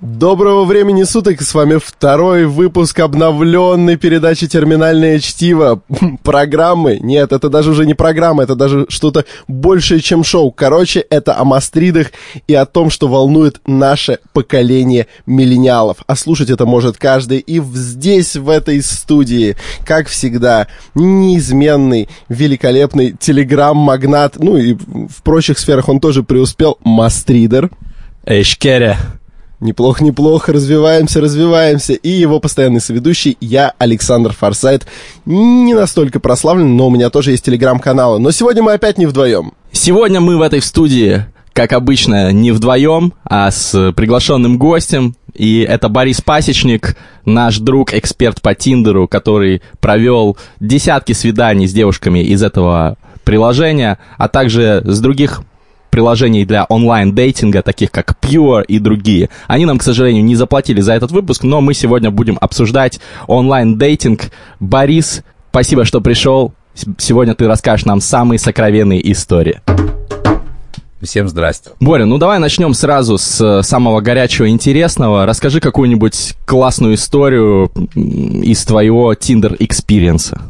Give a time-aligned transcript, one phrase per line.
[0.00, 5.82] Доброго времени суток, с вами второй выпуск обновленной передачи «Терминальное чтиво».
[6.22, 6.98] Программы?
[7.02, 10.52] Нет, это даже уже не программа, это даже что-то большее, чем шоу.
[10.52, 12.12] Короче, это о мастридах
[12.46, 15.98] и о том, что волнует наше поколение миллениалов.
[16.06, 17.40] А слушать это может каждый.
[17.40, 19.54] И здесь, в этой студии,
[19.84, 27.68] как всегда, неизменный, великолепный телеграм-магнат, ну и в прочих сферах он тоже преуспел, мастридер.
[28.24, 28.96] Эшкере.
[29.60, 31.92] Неплохо, неплохо, развиваемся, развиваемся.
[31.92, 34.86] И его постоянный соведущий, я, Александр Форсайт.
[35.26, 38.18] Не настолько прославлен, но у меня тоже есть телеграм-каналы.
[38.18, 39.52] Но сегодня мы опять не вдвоем.
[39.70, 45.14] Сегодня мы в этой студии, как обычно, не вдвоем, а с приглашенным гостем.
[45.34, 46.96] И это Борис Пасечник,
[47.26, 54.28] наш друг, эксперт по Тиндеру, который провел десятки свиданий с девушками из этого приложения, а
[54.28, 55.42] также с других
[55.90, 59.28] приложений для онлайн-дейтинга, таких как Pure и другие.
[59.46, 64.30] Они нам, к сожалению, не заплатили за этот выпуск, но мы сегодня будем обсуждать онлайн-дейтинг.
[64.60, 66.54] Борис, спасибо, что пришел.
[66.98, 69.60] Сегодня ты расскажешь нам самые сокровенные истории.
[71.02, 71.70] Всем здрасте.
[71.80, 75.24] Боря, ну давай начнем сразу с самого горячего и интересного.
[75.24, 80.42] Расскажи какую-нибудь классную историю из твоего Tinder experience а.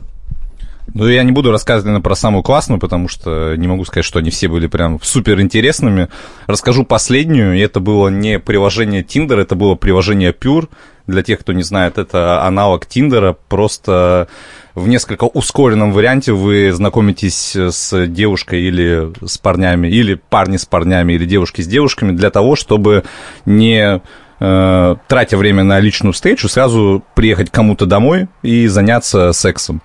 [0.93, 4.19] Ну, я не буду рассказывать, наверное, про самую классную, потому что не могу сказать, что
[4.19, 6.09] они все были прям супер интересными.
[6.47, 10.69] Расскажу последнюю, и это было не приложение Tinder, это было приложение Pure.
[11.07, 14.29] Для тех, кто не знает, это аналог Тиндера, просто
[14.75, 21.15] в несколько ускоренном варианте вы знакомитесь с девушкой или с парнями, или парни с парнями,
[21.15, 23.05] или девушки с девушками для того, чтобы
[23.45, 24.01] не
[24.41, 29.83] э, тратя время на личную встречу, сразу приехать кому-то домой и заняться сексом.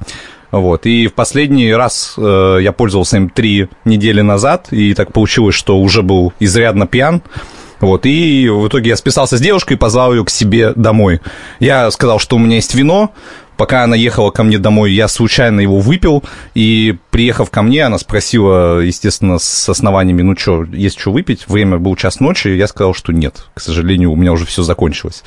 [0.55, 0.85] Вот.
[0.85, 5.77] И в последний раз э, я пользовался им три недели назад, и так получилось, что
[5.77, 7.21] уже был изрядно пьян.
[7.81, 11.19] Вот, и в итоге я списался с девушкой и позвал ее к себе домой.
[11.59, 13.11] Я сказал, что у меня есть вино,
[13.57, 16.23] Пока она ехала ко мне домой, я случайно его выпил,
[16.55, 21.47] и приехав ко мне, она спросила, естественно, с основаниями, ну что, есть что выпить?
[21.47, 23.45] Время был час ночи, я сказал, что нет.
[23.53, 25.23] К сожалению, у меня уже все закончилось.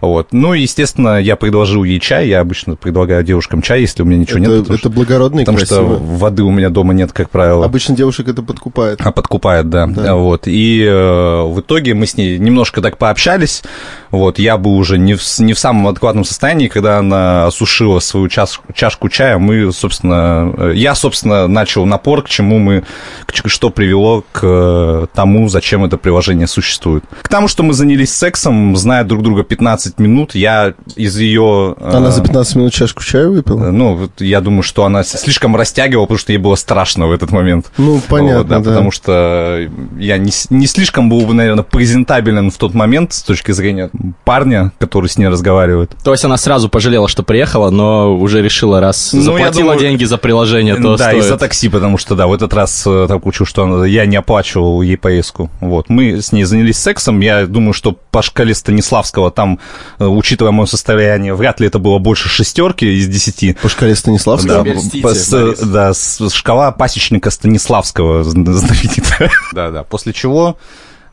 [0.00, 0.28] Вот.
[0.32, 2.28] Ну, естественно, я предложил ей чай.
[2.28, 4.60] Я обычно предлагаю девушкам чай, если у меня ничего это, нет.
[4.60, 5.96] Потому, это благородно и Потому красиво.
[5.96, 7.64] что воды у меня дома нет, как правило.
[7.64, 9.00] Обычно девушек это подкупает.
[9.02, 9.86] А подкупает, да.
[9.86, 10.14] Да.
[10.14, 10.42] Вот.
[10.46, 13.62] И э, в итоге мы с ней немножко так пообщались.
[14.10, 14.38] Вот.
[14.38, 18.60] Я был уже не в, не в самом адекватном состоянии, когда она осушила свою чаш-
[18.74, 19.38] чашку чая.
[19.38, 22.84] Мы, собственно, э, я, собственно, начал напор, к чему мы,
[23.26, 27.04] к что привело к э, тому, зачем это приложение существует.
[27.22, 31.74] К тому, что мы занялись сексом, зная друг друга 15 минут, я из ее...
[31.78, 33.70] э, Она за 15 минут чашку чая выпила?
[33.70, 37.30] ну, вот я думаю, что она слишком растягивала, потому что ей было страшно в этот
[37.32, 37.70] момент.
[37.78, 38.70] Ну, понятно, Вот, да, да.
[38.70, 43.52] Потому что я не, не слишком был бы, наверное, презентабелен в тот момент с точки
[43.52, 43.90] зрения
[44.24, 45.92] парня, который с ней разговаривает.
[46.04, 50.04] То есть она сразу пожалела, что приехала, но уже решила, раз Ну, заплатила думаю, деньги
[50.04, 51.22] за приложение, то да, стоит.
[51.24, 54.16] из-за такси, потому что, да, в этот раз э, так получилось, что она- я не
[54.16, 55.50] оплачивал ей поездку.
[55.60, 55.88] Вот.
[55.88, 57.20] Мы с ней занялись сексом.
[57.20, 59.58] Я думаю, что по шкале Станиславского там, э,
[59.98, 63.56] учитывая мое состояние, вряд ли это было больше шестерки из десяти.
[63.60, 64.64] По шкале Станиславского?
[64.64, 69.30] Да, по- с- да, с- шкала пасечника Станиславского зн- знаменитая.
[69.52, 69.82] Да, да.
[69.82, 70.56] После чего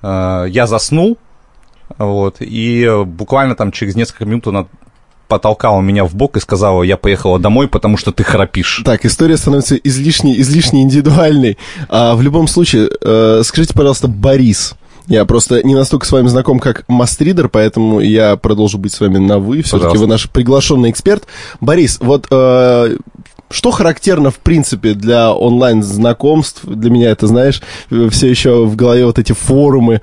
[0.02, 1.18] э, я заснул,
[1.98, 4.66] вот, и э, буквально там через несколько минут она
[5.28, 8.82] потолкала меня в бок и сказала, я поехала домой, потому что ты храпишь.
[8.86, 11.58] Так, история становится излишне, излишне индивидуальной.
[11.90, 14.76] А, в любом случае, э, скажите, пожалуйста, Борис.
[15.08, 19.18] Я просто не настолько с вами знаком, как мастридер, поэтому я продолжу быть с вами
[19.18, 19.62] на «вы».
[19.62, 21.26] Все-таки вы наш приглашенный эксперт.
[21.60, 22.98] Борис, вот э,
[23.50, 26.66] что характерно, в принципе, для онлайн-знакомств?
[26.66, 30.02] Для меня это, знаешь, все еще в голове вот эти форумы,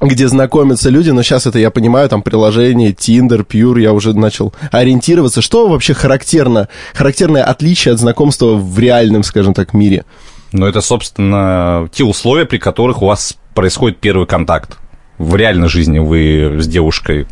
[0.00, 4.52] где знакомятся люди, но сейчас это я понимаю, там приложение Tinder, Pure, я уже начал
[4.72, 5.42] ориентироваться.
[5.42, 10.04] Что вообще характерно, характерное отличие от знакомства в реальном, скажем так, мире?
[10.50, 14.78] Но это, собственно, те условия, при которых у вас происходит первый контакт.
[15.18, 17.26] В реальной жизни вы с девушкой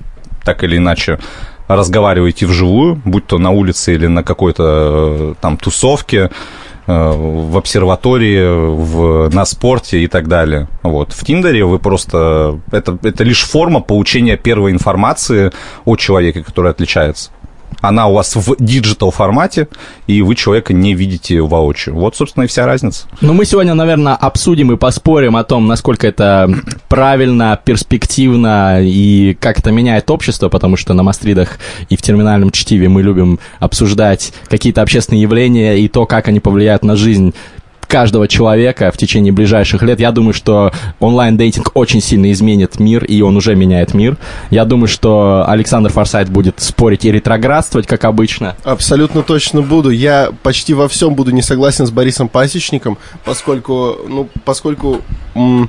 [0.44, 1.19] так или иначе
[1.69, 6.31] разговариваете вживую, будь то на улице или на какой-то э, там тусовке,
[6.87, 10.69] э, в обсерватории, в, на спорте и так далее.
[10.83, 11.12] Вот.
[11.12, 12.61] В Тиндере вы просто...
[12.73, 15.53] Это, это лишь форма получения первой информации
[15.85, 17.31] о человеке, которая отличается.
[17.81, 19.69] Она у вас в digital формате,
[20.06, 21.94] и вы человека не видите воочию.
[21.94, 23.06] Вот, собственно, и вся разница.
[23.21, 26.50] Ну, мы сегодня, наверное, обсудим и поспорим о том, насколько это
[26.88, 32.88] правильно, перспективно и как это меняет общество, потому что на Мастридах и в терминальном чтиве
[32.88, 37.35] мы любим обсуждать какие-то общественные явления и то, как они повлияют на жизнь
[37.91, 39.99] каждого человека в течение ближайших лет.
[40.01, 44.17] Я думаю, что онлайн-дейтинг очень сильно изменит мир, и он уже меняет мир.
[44.51, 48.57] Я думаю, что Александр Форсайт будет спорить и ретроградствовать, как обычно.
[48.63, 49.91] Абсолютно точно буду.
[49.91, 55.01] Я почти во всем буду не согласен с Борисом Пасечником, поскольку, ну, поскольку
[55.35, 55.69] м-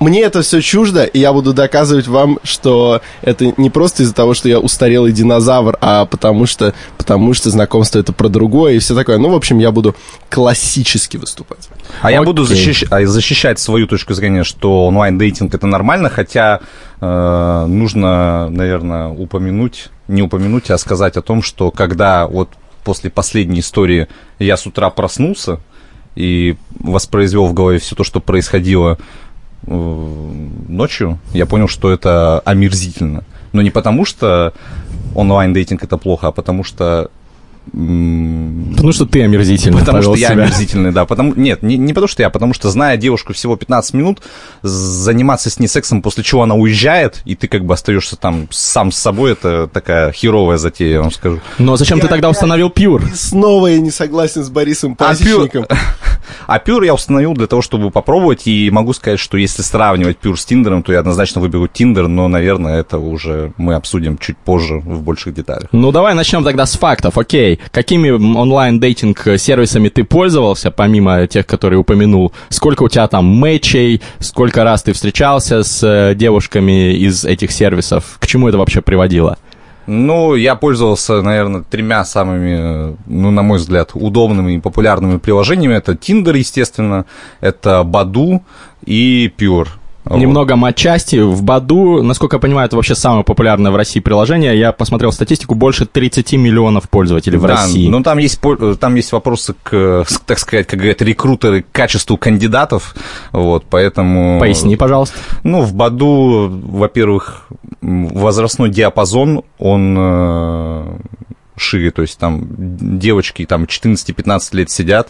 [0.00, 4.34] мне это все чуждо, и я буду доказывать вам, что это не просто из-за того,
[4.34, 8.94] что я устарелый динозавр, а потому что, потому что знакомство это про другое и все
[8.94, 9.18] такое.
[9.18, 9.94] Ну, в общем, я буду
[10.30, 11.68] классически выступать.
[12.00, 12.84] А я буду защищ...
[12.90, 16.60] а, защищать свою точку зрения, что онлайн-дейтинг это нормально, хотя
[17.00, 22.50] э, нужно, наверное, упомянуть, не упомянуть, а сказать о том, что когда вот
[22.84, 25.58] после последней истории я с утра проснулся
[26.14, 28.98] и воспроизвел в голове все то, что происходило
[29.66, 33.24] ночью, я понял, что это омерзительно.
[33.52, 34.52] Но не потому, что
[35.14, 37.10] онлайн-дейтинг это плохо, а потому что
[37.72, 39.80] Потому что ты омерзительный.
[39.80, 40.44] Потому что я себя.
[40.44, 41.04] омерзительный, да.
[41.04, 44.22] Потому, нет, не, не потому что я, потому что, зная девушку всего 15 минут,
[44.62, 48.92] заниматься с ней сексом, после чего она уезжает, и ты как бы остаешься там сам
[48.92, 51.40] с собой, это такая херовая затея, я вам скажу.
[51.58, 53.02] Но зачем я, ты тогда установил Пьюр?
[53.14, 55.66] Снова я не согласен с Борисом Пасечником.
[56.48, 60.38] А Пьюр я установил для того, чтобы попробовать, и могу сказать, что если сравнивать Пьюр
[60.38, 64.78] с Тиндером, то я однозначно выберу Тиндер, но, наверное, это уже мы обсудим чуть позже
[64.78, 65.68] в больших деталях.
[65.72, 72.32] Ну, давай начнем тогда с фактов, окей какими онлайн-дейтинг-сервисами ты пользовался, помимо тех, которые упомянул?
[72.48, 74.00] Сколько у тебя там мэчей?
[74.18, 78.16] Сколько раз ты встречался с э, девушками из этих сервисов?
[78.18, 79.38] К чему это вообще приводило?
[79.86, 85.74] Ну, я пользовался, наверное, тремя самыми, ну, на мой взгляд, удобными и популярными приложениями.
[85.74, 87.06] Это Tinder, естественно,
[87.40, 88.40] это Badu
[88.84, 89.68] и Pure.
[90.10, 91.16] Немного матчасти.
[91.16, 94.58] В Баду, насколько я понимаю, это вообще самое популярное в России приложение.
[94.58, 97.88] Я посмотрел статистику, больше 30 миллионов пользователей в да, России.
[97.88, 98.40] Ну, там есть,
[98.80, 102.94] там есть вопросы к, так сказать, как говорят рекрутеры, к качеству кандидатов.
[103.32, 104.38] Вот, поэтому...
[104.38, 105.16] Поясни, пожалуйста.
[105.42, 107.48] Ну, в Баду, во-первых,
[107.80, 110.98] возрастной диапазон, он э,
[111.56, 112.46] шире, то есть там
[112.98, 115.08] девочки там 14-15 лет сидят,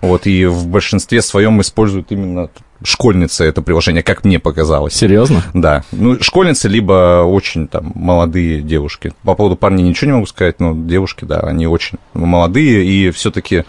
[0.00, 2.50] вот, и в большинстве своем используют именно
[2.82, 4.94] школьницы это приложение, как мне показалось.
[4.94, 5.42] Серьезно?
[5.54, 5.82] Да.
[5.92, 9.12] Ну, школьницы, либо очень там молодые девушки.
[9.22, 13.64] По поводу парней ничего не могу сказать, но девушки, да, они очень молодые, и все-таки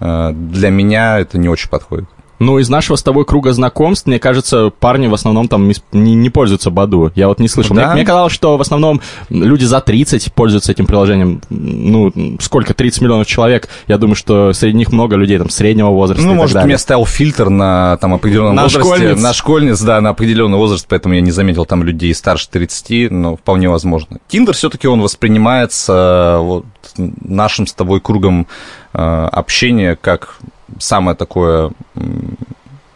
[0.00, 2.08] э, для меня это не очень подходит.
[2.38, 6.30] Ну, из нашего с тобой круга знакомств, мне кажется, парни в основном там не, не
[6.30, 7.10] пользуются Баду.
[7.14, 7.74] Я вот не слышал.
[7.74, 7.86] Да?
[7.86, 11.40] Мне, мне казалось, что в основном люди за 30 пользуются этим приложением.
[11.50, 12.74] Ну, сколько?
[12.74, 13.68] 30 миллионов человек.
[13.88, 16.24] Я думаю, что среди них много людей там среднего возраста.
[16.24, 18.94] Ну, может, у меня стоял фильтр на там определенном на возрасте.
[18.94, 19.22] Школьниц.
[19.22, 23.36] На школьниц, да, на определенный возраст, поэтому я не заметил там людей старше 30, но
[23.36, 24.18] вполне возможно.
[24.28, 26.64] Тиндер все-таки он воспринимается вот
[26.96, 28.46] нашим с тобой кругом
[28.92, 30.38] э, общения как
[30.78, 31.72] самое такое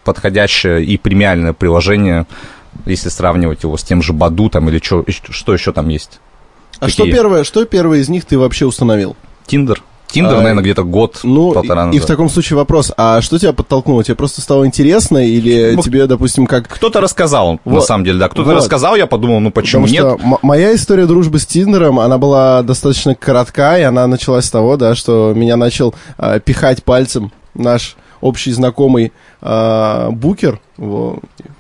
[0.04, 2.26] подходящее и премиальное приложение,
[2.86, 6.20] если сравнивать его с тем же Баду там или что, что еще там есть.
[6.78, 6.94] А Какие?
[6.94, 9.16] что первое, что первое из них ты вообще установил?
[9.46, 9.82] Тиндер.
[10.08, 11.94] Тиндер, а, наверное, где-то год, ну, полтора назад.
[11.94, 14.04] И в таком случае вопрос, а что тебя подтолкнуло?
[14.04, 16.68] Тебе просто стало интересно или ну, тебе, допустим, как...
[16.68, 17.76] Кто-то рассказал, вот.
[17.76, 18.28] на самом деле, да.
[18.28, 18.56] Кто-то вот.
[18.56, 20.20] рассказал, я подумал, ну почему Потому нет?
[20.20, 24.76] Что моя история дружбы с Тиндером, она была достаточно коротка, и она началась с того,
[24.76, 30.60] да, что меня начал э, пихать пальцем наш общий знакомый э, Букер,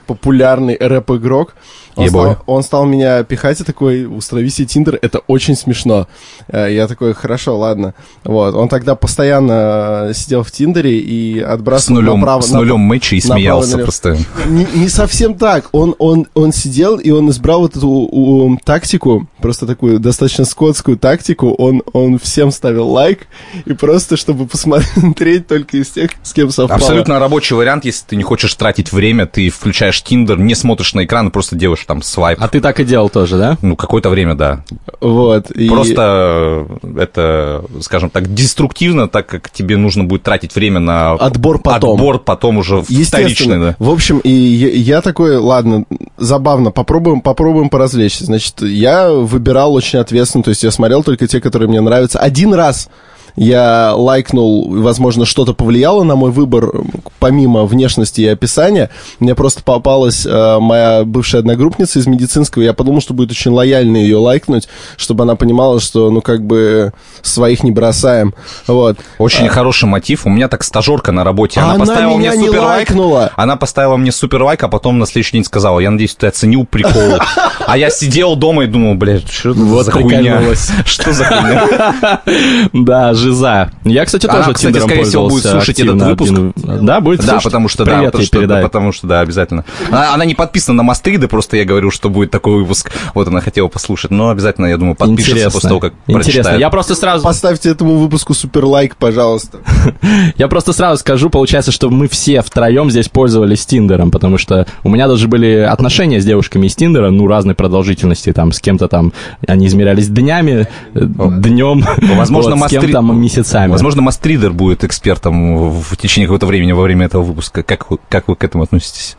[0.04, 1.54] популярный рэп-игрок,
[1.94, 6.08] он стал, он стал меня пихать и такой, установи себе Тиндер, это очень смешно.
[6.48, 7.94] Э, я такой, хорошо, ладно.
[8.24, 8.54] Вот.
[8.54, 12.40] Он тогда постоянно э, сидел в Тиндере и отбрасывал с нулем, направо...
[12.40, 14.24] С нулем мэча и смеялся постоянно.
[14.46, 15.68] Не, не совсем так.
[15.72, 20.44] Он, он, он сидел, и он избрал вот эту у, у, тактику, просто такую достаточно
[20.44, 21.54] скотскую тактику.
[21.54, 23.26] Он, он всем ставил лайк,
[23.64, 26.78] и просто, чтобы посмотреть только из тех, с кем совпало.
[26.78, 31.04] Абсолютно рабочий вариант, если ты не хочешь тратить время, ты включаешь Тиндер, не смотришь на
[31.04, 32.38] экран, просто делаешь там свайп.
[32.40, 33.58] А ты так и делал тоже, да?
[33.60, 34.64] Ну, какое-то время, да.
[35.00, 35.50] Вот.
[35.50, 35.68] И...
[35.68, 41.12] Просто это, скажем так, деструктивно, так как тебе нужно будет тратить время на...
[41.12, 41.94] Отбор потом.
[41.94, 43.76] Отбор потом уже вторичный, да.
[43.78, 45.84] В общем, и я, я такой, ладно,
[46.16, 48.24] забавно, попробуем, попробуем поразвлечься.
[48.24, 52.18] Значит, я выбирал очень ответственно, то есть я смотрел только те, которые мне нравятся.
[52.18, 52.88] Один раз
[53.36, 56.72] я лайкнул, возможно, что-то повлияло на мой выбор,
[57.18, 58.90] помимо внешности и описания.
[59.20, 63.96] Мне просто попалась э, моя бывшая одногруппница из медицинского, я подумал, что будет очень лояльно
[63.96, 68.34] ее лайкнуть, чтобы она понимала, что, ну, как бы, своих не бросаем.
[68.66, 68.98] Вот.
[69.18, 70.26] Очень а, хороший мотив.
[70.26, 72.90] У меня так стажерка на работе, она, она поставила мне супер лайк.
[73.36, 76.64] Она поставила мне супер лайк, а потом на следующий день сказала, я надеюсь, ты оценил
[76.64, 76.92] прикол.
[77.64, 80.42] А я сидел дома и думал, блядь, что за хуйня?
[80.84, 82.20] Что за хуйня?
[82.72, 83.70] Да, Жиза.
[83.84, 86.30] Я, кстати, Она, тоже кстати, Тиндером скорее всего, будет слушать этот выпуск.
[86.32, 86.52] один-
[86.86, 87.44] Да, будет Да, слушать?
[87.44, 88.62] потому что, да, Привет потому ей что, передай.
[88.62, 89.64] потому что, да, обязательно.
[89.90, 92.90] Она, она не подписана на Мастриды, просто я говорю, что будет такой выпуск.
[93.14, 95.50] Вот она хотела послушать, но обязательно, я думаю, подпишется Интересно.
[95.52, 96.32] после того, как Интересно.
[96.32, 96.60] прочитает.
[96.60, 99.58] Я просто сразу Поставьте этому выпуску супер лайк, пожалуйста.
[100.36, 104.88] Я просто сразу скажу, получается, что мы все втроем здесь пользовались Тиндером, потому что у
[104.90, 109.12] меня даже были отношения с девушками из Тиндера, ну, разной продолжительности, там, с кем-то там,
[109.46, 111.84] они измерялись днями, э, днем,
[112.16, 113.70] Возможно, вот, Мастри- кем-то месяцами.
[113.70, 117.62] Возможно, Мастридер будет экспертом в, течение какого-то времени во время этого выпуска.
[117.62, 119.16] Как вы, как вы к этому относитесь?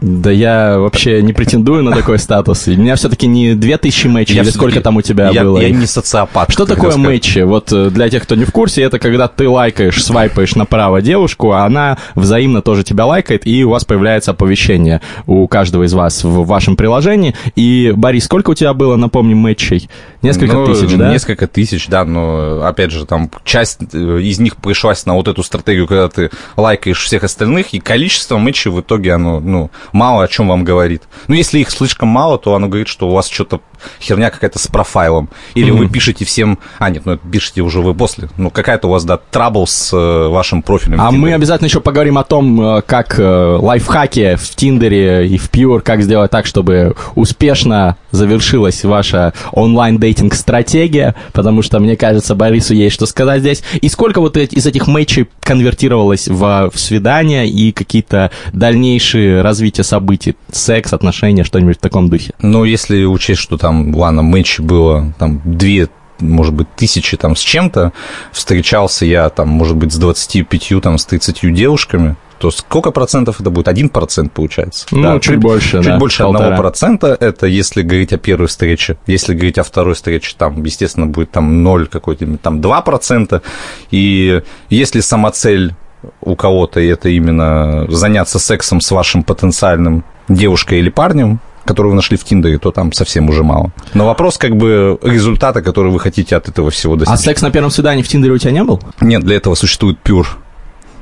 [0.00, 2.66] Да я вообще не претендую на такой статус.
[2.66, 5.58] У меня все-таки не 2000 матчей, или сколько там у тебя было.
[5.58, 6.50] Я не социопат.
[6.50, 7.40] Что такое мэтчи?
[7.40, 11.52] Вот э, для тех, кто не в курсе, это когда ты лайкаешь, свайпаешь направо девушку,
[11.52, 16.24] а она взаимно тоже тебя лайкает, и у вас появляется оповещение у каждого из вас
[16.24, 17.34] в вашем приложении.
[17.54, 19.88] И, Борис, сколько у тебя было, напомни, мэтчей?
[20.22, 21.10] Несколько Ну, тысяч, да?
[21.10, 25.42] Несколько тысяч, да, но, опять же, там часть э, из них пришлась на вот эту
[25.42, 30.28] стратегию, когда ты лайкаешь всех остальных, и количество матчей в итоге, оно, ну, мало о
[30.28, 31.02] чем вам говорит.
[31.28, 33.60] Ну, если их слишком мало, то оно говорит, что у вас что-то
[34.00, 35.28] херня какая-то с профайлом.
[35.54, 36.58] Или вы пишете всем...
[36.78, 38.28] А, нет, ну, это пишете уже вы после.
[38.36, 41.00] Ну, какая-то у вас, да, трабл с э, вашим профилем.
[41.00, 45.50] А мы обязательно еще поговорим о том, э, как э, лайфхаки в Тиндере и в
[45.50, 52.94] Pure, как сделать так, чтобы успешно завершилась ваша онлайн-дейтинг-стратегия, потому что, мне кажется, Борису есть
[52.94, 53.62] что сказать здесь.
[53.80, 60.36] И сколько вот из этих матчей конвертировалось в, в свидания и какие-то дальнейшие развития событий,
[60.50, 62.32] секс, отношения, что-нибудь в таком духе?
[62.40, 65.88] Ну, если учесть, что там, ладно, матчей было там две
[66.20, 67.92] может быть, тысячи там с чем-то,
[68.32, 73.50] встречался я там, может быть, с 25, там, с 30 девушками, то сколько процентов это
[73.50, 73.68] будет?
[73.68, 74.86] Один процент получается.
[74.92, 78.96] Ну, чуть больше, Чуть да, больше одного процента, это если говорить о первой встрече.
[79.06, 83.42] Если говорить о второй встрече, там, естественно, будет там 0 какой-то, там 2 процента.
[83.90, 85.74] И если сама цель
[86.22, 92.16] у кого-то это именно заняться сексом с вашим потенциальным девушкой или парнем, которого вы нашли
[92.16, 93.72] в Тиндере, то там совсем уже мало.
[93.94, 97.24] Но вопрос как бы результата, который вы хотите от этого всего А достичь.
[97.24, 98.80] секс на первом свидании в Тиндере у тебя не был?
[99.00, 100.26] Нет, для этого существует Pure.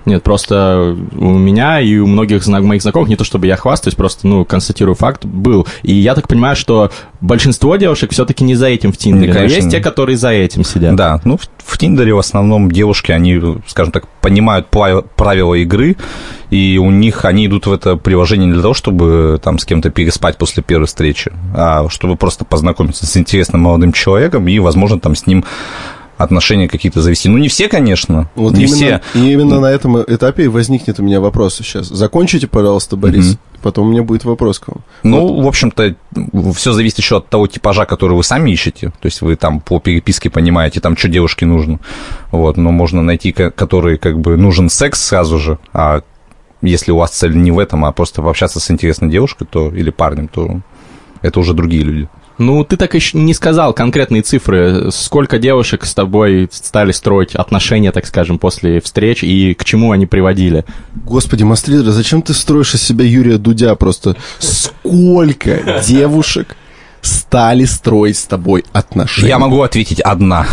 [0.05, 4.27] Нет, просто у меня и у многих моих знакомых, не то чтобы я хвастаюсь, просто,
[4.27, 5.67] ну, констатирую факт, был.
[5.83, 9.45] И я так понимаю, что большинство девушек все-таки не за этим в Тиндере, Не, но
[9.45, 10.95] есть те, которые за этим сидят.
[10.97, 15.97] Да, ну в, в Тиндере в основном девушки, они, скажем так, понимают правила игры,
[16.51, 19.91] и у них они идут в это приложение не для того, чтобы там с кем-то
[19.91, 25.15] переспать после первой встречи, а чтобы просто познакомиться с интересным молодым человеком и, возможно, там
[25.15, 25.45] с ним
[26.25, 27.29] отношения какие-то завести.
[27.29, 29.01] Ну, не все, конечно, Вот не именно, все.
[29.15, 31.87] И именно на этом этапе и возникнет у меня вопрос сейчас.
[31.89, 33.31] Закончите, пожалуйста, Борис.
[33.31, 33.39] Мгм.
[33.63, 34.79] Потом у меня будет вопрос к вам.
[35.03, 35.95] Ну, в общем-то,
[36.55, 38.89] все зависит еще от того типажа, который вы сами ищете.
[39.01, 41.79] То есть вы там по переписке понимаете, там, что девушке нужно.
[42.31, 46.03] Вот, но можно найти, ко- который как бы нужен секс сразу же, а
[46.61, 49.91] если у вас цель не в этом, а просто пообщаться с интересной девушкой, то или
[49.91, 50.61] парнем, то
[51.23, 52.09] это уже другие люди.
[52.39, 54.91] Ну, ты так еще не сказал конкретные цифры.
[54.91, 60.07] Сколько девушек с тобой стали строить отношения, так скажем, после встреч, и к чему они
[60.07, 60.65] приводили?
[61.05, 64.17] Господи, Мастридер, зачем ты строишь из себя Юрия Дудя просто?
[64.41, 66.57] Сколько девушек
[67.03, 69.29] стали строить с тобой отношения?
[69.29, 70.47] Я могу ответить одна.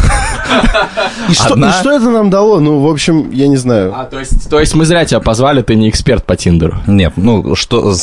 [1.29, 2.59] И что, одна- и что это нам дало?
[2.59, 3.93] Ну, в общем, я не знаю.
[3.95, 6.77] А, то есть, то есть мы зря тебя позвали, ты не эксперт по Тиндеру.
[6.87, 7.95] Нет, ну что...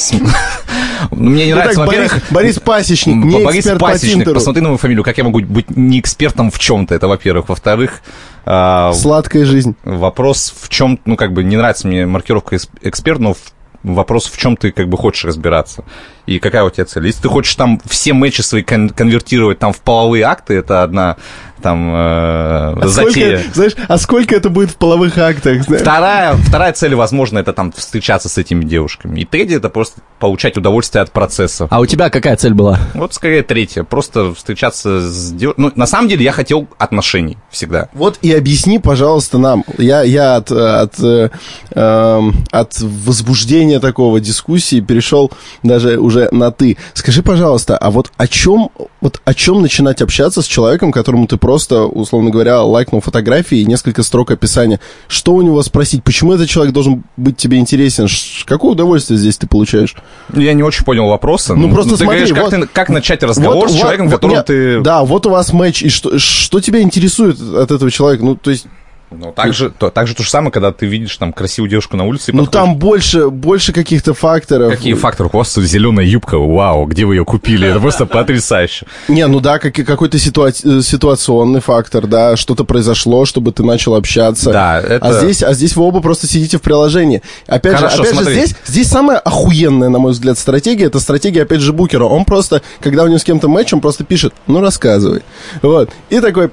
[1.11, 2.19] Ну, Мне не Итак, нравится, во-первых...
[2.31, 6.51] Борис Пасечник, не Борис Пасечник, посмотри на мою фамилию, как я могу быть не экспертом
[6.51, 7.49] в чем-то, это во-первых.
[7.49, 8.01] Во-вторых,
[8.45, 9.77] а, Сладкая жизнь.
[9.85, 13.39] вопрос в чем, ну, как бы, не нравится мне маркировка эксперт, но в-
[13.83, 15.85] вопрос, в чем ты, как бы, хочешь разбираться.
[16.27, 17.07] И какая у тебя цель?
[17.07, 21.17] Если ты хочешь там все матчи свои кон- конвертировать там в половые акты, это одна
[21.59, 23.39] там э, А затея.
[23.39, 25.63] сколько, знаешь, а сколько это будет в половых актах?
[25.65, 25.83] знаешь?
[25.83, 29.21] Вторая, вторая цель, возможно, это там встречаться с этими девушками.
[29.21, 31.67] И третья, это просто получать удовольствие от процесса.
[31.71, 32.79] А у тебя какая цель была?
[32.95, 35.61] Вот скорее третья, просто встречаться с девушкой.
[35.61, 37.89] Ну, на самом деле, я хотел отношений всегда.
[37.93, 39.65] Вот и объясни, пожалуйста, нам.
[39.79, 41.31] Я, я от, от, э,
[41.71, 45.31] эм, от возбуждения такого дискуссии перешел
[45.63, 46.77] даже уже на ты.
[46.95, 51.37] Скажи, пожалуйста, а вот о чем, вот о чем начинать общаться с человеком, которому ты
[51.37, 54.81] просто, условно говоря, лайкнул фотографии и несколько строк описания?
[55.07, 56.05] Что у него спросить?
[56.05, 58.07] Почему этот человек должен быть тебе интересен?
[58.47, 59.95] Какое удовольствие здесь ты получаешь?
[60.35, 61.55] Я не очень понял вопроса.
[61.55, 64.15] Ну, просто ты смотри, говоришь, как, вот- ты- как начать разговор Вот- с человеком, вот-
[64.17, 64.81] которым нет, ты...
[64.81, 68.25] Да, вот у вас матч, и что, что тебя интересует от этого человека?
[68.25, 68.67] Ну, то есть,
[69.11, 71.97] Ну, так же, то, так же то же самое, когда ты видишь там красивую девушку
[71.97, 72.31] на улице.
[72.33, 72.53] Ну подходишь.
[72.69, 74.71] там больше, больше каких-то факторов.
[74.71, 75.31] Какие факторы?
[75.33, 77.69] У вас тут зеленая юбка, вау, где вы ее купили?
[77.69, 78.87] Это просто потрясающе.
[79.09, 83.95] Не, ну да, как, какой-то ситуа- э, ситуационный фактор, да, что-то произошло, чтобы ты начал
[83.95, 84.53] общаться.
[84.53, 87.23] Да, это- А здесь, а здесь вы оба просто сидите в приложении.
[87.47, 88.35] Опять Хорошо, же, опять смотри.
[88.35, 92.05] же, здесь, здесь самая охуенная, на мой взгляд, стратегия, это стратегия, опять же, Букера.
[92.05, 95.23] Он просто, когда у него с кем-то матч, он просто пишет, ну, рассказывай.
[95.63, 95.91] Вот.
[96.11, 96.51] И такой,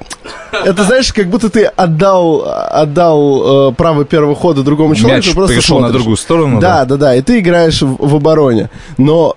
[0.64, 5.18] это, знаешь, как будто ты отдал, отдал э, право первого хода другому человеку.
[5.18, 6.00] Мяч и просто перешел на смотришь.
[6.02, 6.86] другую сторону, Да, да?
[6.86, 8.70] да, да, и ты играешь в, в обороне.
[8.98, 9.36] Но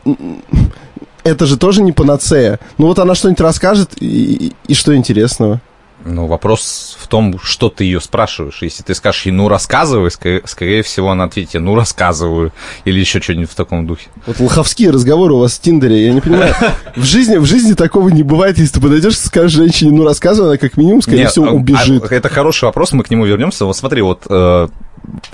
[1.24, 2.58] это же тоже не панацея.
[2.78, 5.60] Ну вот она что-нибудь расскажет, и, и- и что интересного?
[6.05, 8.62] Ну, вопрос в том, что ты ее спрашиваешь.
[8.62, 12.52] Если ты скажешь ей, ну, рассказывай, скорее, скорее всего, она ответит ну, рассказываю.
[12.85, 14.09] Или еще что-нибудь в таком духе.
[14.26, 16.55] Вот лоховские разговоры у вас в Тиндере, я не понимаю.
[16.95, 20.50] В жизни, в жизни такого не бывает, если ты подойдешь и скажешь женщине, ну рассказывай,
[20.50, 22.05] она как минимум, скорее Нет, всего, а- убежит.
[22.11, 23.64] а, это хороший вопрос, мы к нему вернемся.
[23.64, 24.69] Вот смотри, вот э,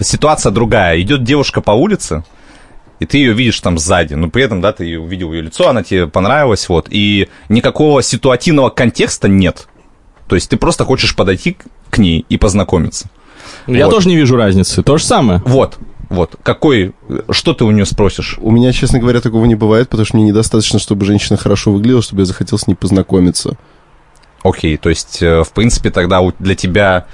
[0.00, 1.00] ситуация другая.
[1.00, 2.24] Идет девушка по улице,
[3.00, 5.82] и ты ее видишь там сзади, но при этом, да, ты увидел ее лицо, она
[5.82, 9.68] тебе понравилась, вот, и никакого ситуативного контекста нет.
[10.28, 11.56] То есть ты просто хочешь подойти
[11.90, 13.08] к- ней и познакомиться.
[13.66, 13.94] Я Вот.
[13.94, 14.82] тоже не вижу разницы.
[14.82, 15.40] То же самое.
[15.46, 15.78] Вот,
[16.10, 16.34] вот.
[16.42, 16.92] Какой,
[17.30, 18.36] что ты у нее спросишь?
[18.40, 22.02] У меня, честно говоря, такого не бывает, потому что мне недостаточно, чтобы женщина хорошо выглядела,
[22.02, 23.56] чтобы я захотел с ней познакомиться.
[24.42, 27.06] Окей, то есть, э, в принципе, тогда для тебя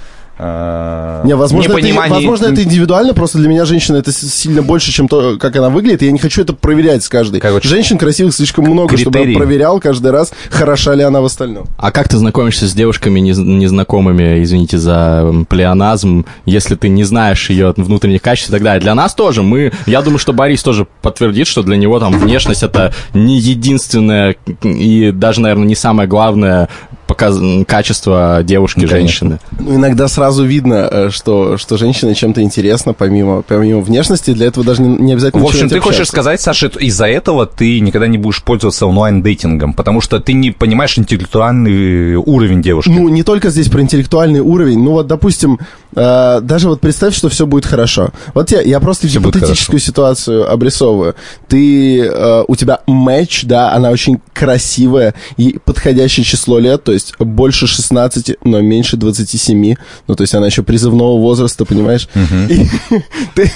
[1.23, 5.07] Не, возможно, непонимание- это, возможно, это индивидуально, просто для меня женщина это сильно больше, чем
[5.07, 6.01] то, как она выглядит.
[6.01, 7.39] и Я не хочу это проверять с каждой.
[7.39, 9.33] Короче, Женщин красивых слишком много, чтобы критерии.
[9.33, 11.65] я проверял каждый раз, хороша ли она в остальном.
[11.77, 17.49] А как ты знакомишься с девушками нез- незнакомыми, извините за плеоназм, если ты не знаешь
[17.51, 18.81] ее внутренних качеств и так далее?
[18.81, 19.43] Для нас тоже.
[19.43, 24.35] Мы, я думаю, что Борис тоже подтвердит, что для него там внешность это не единственное
[24.63, 26.67] и даже, наверное, не самое главное
[27.11, 27.37] показ...
[27.67, 29.39] качество девушки, Ну, женщины.
[29.59, 34.33] Ну, иногда сразу видно, э, что, что женщина чем-то интересна, помимо, помимо внешности.
[34.33, 37.45] Для этого даже не, не обязательно В общем, ты хочешь сказать, Саша, что из-за этого
[37.45, 42.89] ты никогда не будешь пользоваться онлайн-дейтингом, потому что ты не понимаешь интеллектуальный уровень девушки.
[42.89, 44.79] Ну, не только здесь про интеллектуальный уровень.
[44.83, 45.59] Ну, вот, допустим,
[45.95, 48.09] э, даже вот представь, что все будет хорошо.
[48.33, 51.15] Вот я, я просто будет гипотетическую ситуацию обрисовываю.
[51.47, 57.15] Ты, э, у тебя матч, да, она очень красивая и подходящее число лет, то есть
[57.19, 59.75] больше 16, но меньше 27.
[60.07, 62.07] Ну, то есть она еще призывного возраста, понимаешь?
[62.49, 62.67] И
[63.35, 63.51] ты,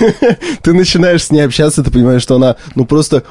[0.62, 3.24] ты начинаешь с ней общаться, ты понимаешь, что она, ну, просто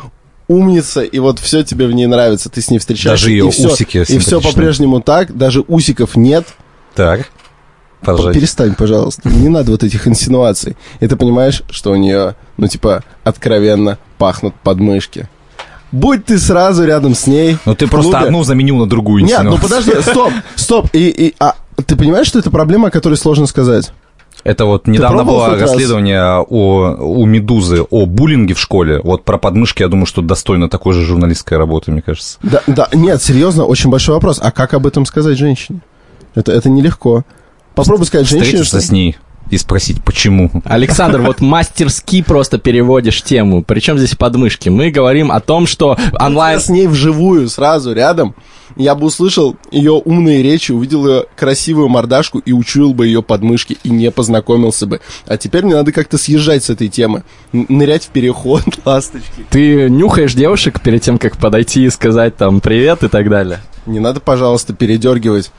[0.48, 3.24] умница, и вот все тебе в ней нравится, ты с ней встречаешься.
[3.24, 6.46] Даже её и усики И все по-прежнему так, даже усиков нет,
[6.94, 7.31] Так,
[8.04, 8.34] продолжай.
[8.34, 9.28] Перестань, пожалуйста.
[9.28, 10.76] Не надо вот этих инсинуаций.
[11.00, 15.28] И ты понимаешь, что у нее, ну, типа, откровенно пахнут подмышки.
[15.92, 17.56] Будь ты сразу рядом с ней.
[17.64, 18.26] Ну ты просто клубе.
[18.26, 19.68] одну заменил на другую Нет, ну инсинуацию.
[19.68, 20.88] подожди, стоп, стоп.
[20.92, 21.54] И, и, а,
[21.86, 23.92] ты понимаешь, что это проблема, о которой сложно сказать?
[24.42, 25.70] Это вот недавно было хоть раз?
[25.70, 29.00] расследование о, у «Медузы» о буллинге в школе.
[29.02, 32.38] Вот про подмышки, я думаю, что достойно такой же журналистской работы, мне кажется.
[32.42, 34.38] Да, да, нет, серьезно, очень большой вопрос.
[34.42, 35.80] А как об этом сказать женщине?
[36.34, 37.22] Это, это нелегко.
[37.74, 38.80] Попробуй сказать женщине, что...
[38.80, 39.16] с ней
[39.50, 40.50] и спросить, почему.
[40.64, 43.62] Александр, вот мастерски просто переводишь тему.
[43.62, 44.68] Причем здесь подмышки?
[44.68, 46.58] Мы говорим о том, что онлайн...
[46.58, 48.34] Я с ней вживую, сразу, рядом,
[48.76, 53.76] я бы услышал ее умные речи, увидел ее красивую мордашку и учуял бы ее подмышки
[53.84, 55.00] и не познакомился бы.
[55.26, 57.22] А теперь мне надо как-то съезжать с этой темы.
[57.52, 59.46] Нырять в переход, ласточки.
[59.50, 63.60] Ты нюхаешь девушек перед тем, как подойти и сказать там привет и так далее.
[63.87, 65.52] Не надо, пожалуйста, передергивать.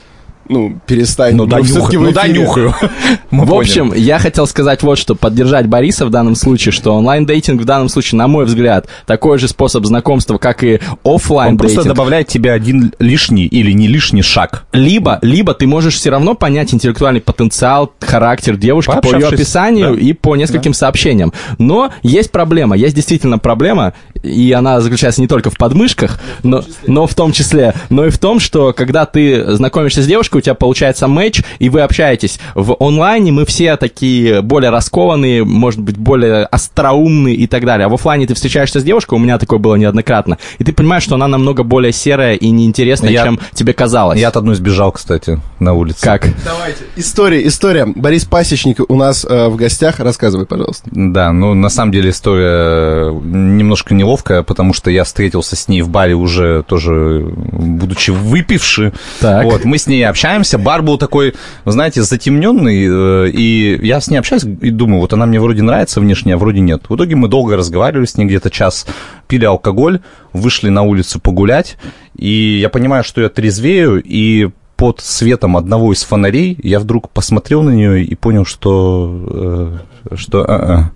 [0.48, 1.34] Ну, перестань.
[1.34, 2.00] Ну да, нюхаю.
[2.00, 2.74] Ну да, нюхаю.
[3.30, 7.64] В общем, я хотел сказать вот что, поддержать Бориса в данном случае, что онлайн-дейтинг в
[7.64, 11.86] данном случае, на мой взгляд, такой же способ знакомства, как и он просто офлайн-дейтинг.
[11.86, 14.66] добавляет тебе один лишний или не лишний шаг.
[14.72, 20.00] Либо, либо ты можешь все равно понять интеллектуальный потенциал, характер девушки по ее описанию да.
[20.00, 21.32] и по нескольким сообщениям.
[21.58, 27.06] Но есть проблема, есть действительно проблема, и она заключается не только в подмышках, но, но
[27.06, 30.54] в том числе, но и в том, что когда ты знакомишься с девушкой, у тебя
[30.54, 36.44] получается матч, и вы общаетесь в онлайне, мы все такие более раскованные, может быть, более
[36.44, 37.86] остроумные и так далее.
[37.86, 41.02] А в офлайне ты встречаешься с девушкой, у меня такое было неоднократно, и ты понимаешь,
[41.02, 44.18] что она намного более серая и неинтересная, Я- чем тебе казалось.
[44.18, 46.02] Я от одной сбежал, кстати, на улице.
[46.02, 46.26] Как?
[46.44, 46.84] Давайте.
[46.96, 47.86] История, история.
[47.86, 50.00] Борис Пасечник у нас э, в гостях.
[50.00, 50.88] Рассказывай, пожалуйста.
[50.92, 55.88] Да, ну на самом деле история немножко неловкая, потому что я встретился с ней в
[55.88, 58.92] баре уже тоже, будучи выпивши.
[59.20, 59.44] Так.
[59.44, 64.18] Вот, мы с ней общаемся, бар был такой, знаете, затемненный, э, и я с ней
[64.18, 66.84] общаюсь и думаю, вот она мне вроде нравится внешне, а вроде нет.
[66.88, 68.86] В итоге мы долго разговаривали с ней, где-то час
[69.28, 70.00] пили алкоголь,
[70.32, 71.76] вышли на улицу погулять,
[72.16, 77.62] и я понимаю, что я трезвею, и под светом одного из фонарей я вдруг посмотрел
[77.62, 79.80] на нее и понял, что...
[80.10, 80.44] Э, что...
[80.46, 80.90] А-а.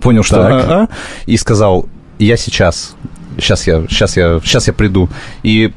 [0.00, 0.46] Понял, что...
[0.46, 0.88] А-а,
[1.24, 2.94] и сказал, я сейчас...
[3.36, 5.08] Сейчас я, сейчас я, сейчас я приду.
[5.42, 5.72] И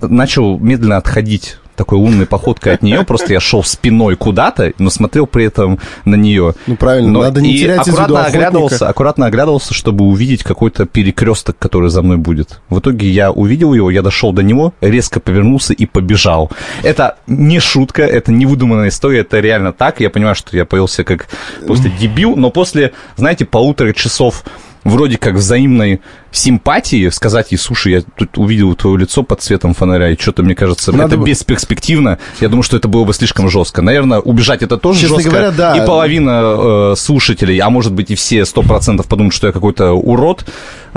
[0.00, 5.26] начал медленно отходить такой умной походкой от нее, просто я шел спиной куда-то, но смотрел
[5.26, 6.54] при этом на нее.
[6.66, 10.42] Ну правильно, но надо не и терять аккуратно из виду оглядывался, аккуратно оглядывался, чтобы увидеть
[10.42, 12.60] какой-то перекресток, который за мной будет.
[12.68, 16.50] В итоге я увидел его, я дошел до него, резко повернулся и побежал.
[16.82, 20.00] Это не шутка, это не выдуманная история, это реально так.
[20.00, 21.28] Я понимаю, что я появился как
[21.64, 24.44] просто дебил, но после, знаете, полутора часов
[24.88, 30.10] вроде как взаимной симпатии сказать ей, слушай, я тут увидел твое лицо под цветом фонаря,
[30.10, 31.26] и что-то, мне кажется, Надо это бы...
[31.26, 32.18] бесперспективно.
[32.40, 33.82] Я думаю, что это было бы слишком жестко.
[33.82, 35.30] Наверное, убежать это тоже Честно жестко.
[35.30, 35.76] Говоря, да.
[35.76, 39.92] И половина э, слушателей, а может быть и все сто процентов подумают, что я какой-то
[39.92, 40.44] урод.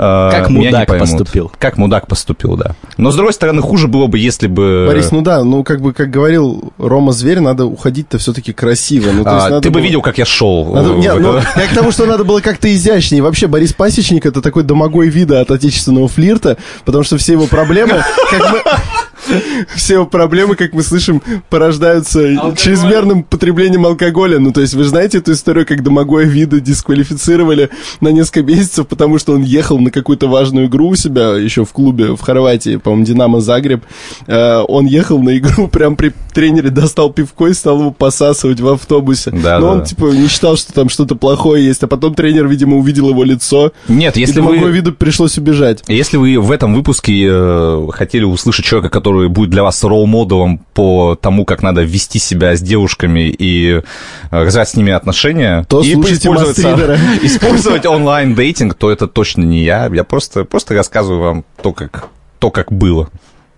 [0.02, 1.52] Э, как мудак поступил.
[1.58, 2.74] Как мудак поступил, да.
[2.96, 4.86] Но, с другой стороны, хуже было бы, если бы...
[4.88, 9.12] Борис, ну да, ну как бы, как говорил Рома Зверь, надо уходить-то все-таки красиво.
[9.12, 9.82] Ну, а, ты бы было...
[9.82, 10.74] видел, как я шел.
[10.74, 10.94] Надо...
[10.94, 13.22] Нет, ну, я к тому, что надо было как-то изящнее.
[13.22, 18.02] Вообще, Борис Пасечник— это такой домогой вида от отечественного флирта, потому что все его проблемы,
[18.30, 18.62] как мы...
[19.74, 22.56] Все проблемы, как мы слышим, порождаются Алкоголь.
[22.56, 24.38] чрезмерным потреблением алкоголя.
[24.38, 29.18] Ну, то есть, вы знаете эту историю, как Домогоя Вида дисквалифицировали на несколько месяцев, потому
[29.18, 33.04] что он ехал на какую-то важную игру у себя еще в клубе в Хорватии, по-моему,
[33.04, 33.84] Динамо Загреб.
[34.26, 38.68] Э, он ехал на игру, прям при тренере достал пивко и стал его посасывать в
[38.68, 39.30] автобусе.
[39.30, 39.84] Да, Но да, он, да.
[39.84, 41.82] типа, не считал, что там что-то плохое есть.
[41.82, 43.72] А потом тренер, видимо, увидел его лицо.
[43.88, 44.72] Нет, если и вы...
[44.72, 45.82] Виду пришлось убежать.
[45.88, 50.58] Если вы в этом выпуске э, хотели услышать человека, который который будет для вас ролл-моделом
[50.72, 53.82] по тому, как надо вести себя с девушками и э,
[54.30, 56.58] развивать с ними отношения, то и использовать,
[57.22, 59.90] использовать онлайн-дейтинг, то это точно не я.
[59.92, 63.10] Я просто, просто рассказываю вам то, как, то, как было.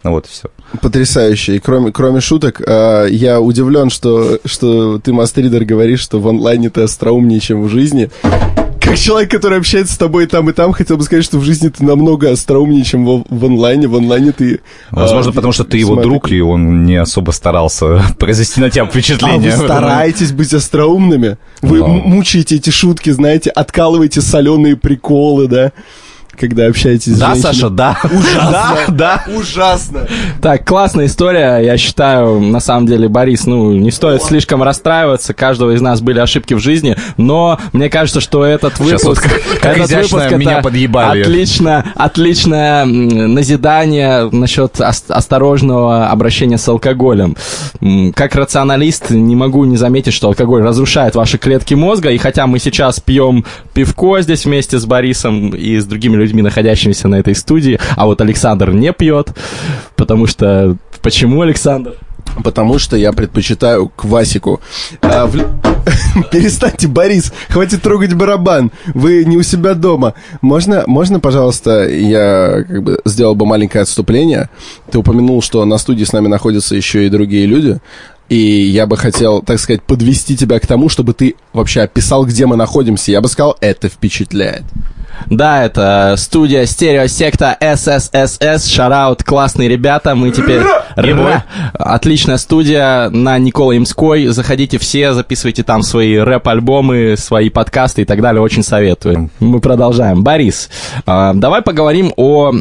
[0.02, 0.48] Ну вот и все.
[0.82, 1.54] Потрясающе.
[1.54, 6.68] И кроме, кроме шуток, э, я удивлен, что, что ты, Мастридер, говоришь, что в онлайне
[6.68, 8.10] ты остроумнее, чем в жизни
[8.84, 11.68] как человек, который общается с тобой там, и там, хотел бы сказать, что в жизни
[11.68, 13.88] ты намного остроумнее, чем в, в онлайне.
[13.88, 14.60] В онлайне ты...
[14.90, 18.86] Возможно, а, потому что ты его друг, и он не особо старался произвести на тебя
[18.86, 19.54] впечатление.
[19.54, 21.38] А вы стараетесь быть остроумными.
[21.62, 21.88] Вы Но...
[21.88, 25.72] мучаете эти шутки, знаете, откалываете соленые приколы, да?
[26.38, 27.54] Когда общаетесь с Да, женщиной.
[27.54, 27.98] Саша, да.
[28.04, 28.50] Ужасно.
[28.50, 29.24] Да, да.
[29.36, 30.08] Ужасно.
[30.40, 31.58] Так, классная история.
[31.58, 34.24] Я считаю, на самом деле, Борис, ну, не стоит О.
[34.24, 35.34] слишком расстраиваться.
[35.34, 39.04] Каждого из нас были ошибки в жизни, но мне кажется, что этот выпуск...
[39.04, 41.22] Вот как, как этот выпуск меня подъебали.
[41.22, 47.36] Отлично, отличное назидание насчет осторожного обращения с алкоголем.
[48.14, 52.58] Как рационалист не могу не заметить, что алкоголь разрушает ваши клетки мозга, и хотя мы
[52.58, 57.34] сейчас пьем пивко здесь вместе с Борисом и с другими людьми, людьми, находящимися на этой
[57.34, 59.28] студии, а вот Александр не пьет,
[59.96, 60.76] потому что...
[61.02, 61.94] Почему, Александр?
[62.42, 64.60] Потому что я предпочитаю квасику.
[65.02, 65.36] А, в...
[66.32, 68.72] Перестаньте, Борис, хватит трогать барабан.
[68.94, 70.14] Вы не у себя дома.
[70.40, 74.48] Можно, можно, пожалуйста, я как бы сделал бы маленькое отступление.
[74.90, 77.78] Ты упомянул, что на студии с нами находятся еще и другие люди.
[78.28, 82.46] И я бы хотел, так сказать, подвести тебя к тому, чтобы ты вообще описал, где
[82.46, 83.12] мы находимся.
[83.12, 84.64] Я бы сказал, это впечатляет.
[85.30, 88.68] Да, это студия стереосекта SSSS.
[88.70, 90.14] Шараут, классные ребята.
[90.14, 90.62] Мы теперь...
[91.72, 94.26] Отличная студия на Никола Имской.
[94.26, 98.40] Заходите все, записывайте там свои рэп-альбомы, свои подкасты и так далее.
[98.40, 99.30] Очень советую.
[99.40, 100.22] Мы продолжаем.
[100.22, 100.70] Борис,
[101.06, 102.52] а, давай поговорим о...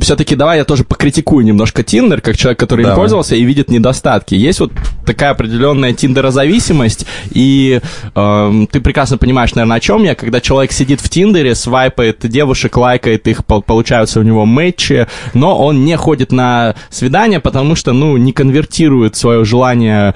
[0.00, 4.34] Все-таки давай я тоже покритикую немножко Тиндер, как человек, который им пользовался и видит недостатки.
[4.34, 4.72] Есть вот
[5.04, 7.80] такая определенная тиндерозависимость, и
[8.14, 12.76] э, ты прекрасно понимаешь, наверное, о чем я, когда человек сидит в Тиндере, свайпает девушек,
[12.78, 18.16] лайкает их, получаются у него матчи, но он не ходит на свидания, потому что, ну,
[18.16, 20.14] не конвертирует свое желание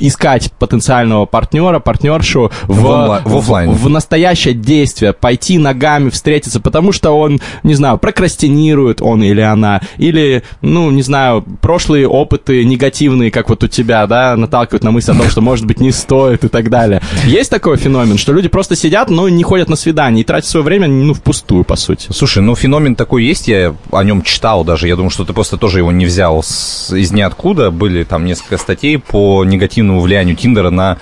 [0.00, 3.70] искать потенциального партнера, партнершу в, в, в, офлайн.
[3.70, 9.80] в, настоящее действие, пойти ногами встретиться, потому что он, не знаю, прокрастинирует он или она,
[9.96, 15.12] или, ну, не знаю, прошлые опыты негативные, как вот у тебя, да, наталкивают на мысль
[15.12, 17.00] о том, что, может быть, не стоит и так далее.
[17.24, 20.64] Есть такой феномен, что люди просто сидят, но не ходят на свидание и тратят свое
[20.64, 22.08] время, ну, впустую, по сути.
[22.10, 25.56] Слушай, ну, феномен такой есть, я о нем читал даже, я думаю, что ты просто
[25.56, 30.36] тоже его не взял с, из ниоткуда, были там несколько статей по негативному негативному влиянию
[30.36, 30.98] Тиндера на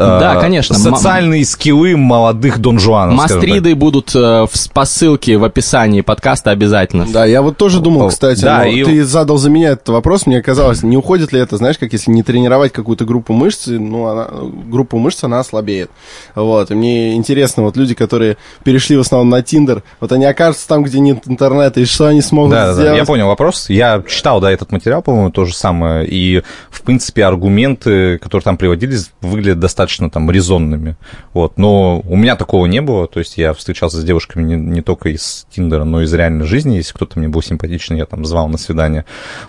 [0.00, 0.76] Да, конечно.
[0.76, 3.16] Социальные скиллы молодых донжуанов.
[3.16, 7.06] Мастриды будут э, в, по ссылке в описании подкаста обязательно.
[7.10, 10.26] Да, я вот тоже думал, кстати, Да, но и- ты задал за меня этот вопрос,
[10.26, 14.06] мне казалось, не уходит ли это, знаешь, как если не тренировать какую-то группу мышц, ну,
[14.06, 14.28] она,
[14.66, 15.90] группу мышц, она ослабеет.
[16.34, 20.68] Вот, и мне интересно, вот люди, которые перешли в основном на Тиндер, вот они окажутся
[20.68, 22.92] там, где нет интернета, и что они смогут да, сделать?
[22.92, 23.68] да, я понял вопрос.
[23.68, 26.06] Я читал, да, этот материал, по-моему, то же самое.
[26.06, 30.96] И, в принципе, аргументы, которые там приводились, выглядят достаточно там резонными.
[31.32, 31.58] Вот.
[31.58, 33.08] Но у меня такого не было.
[33.08, 36.46] То есть я встречался с девушками не, не только из Тиндера, но и из реальной
[36.46, 36.76] жизни.
[36.76, 39.04] Если кто-то мне был симпатичный, я там звал на свидание.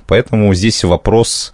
[0.07, 1.53] Поэтому здесь вопрос...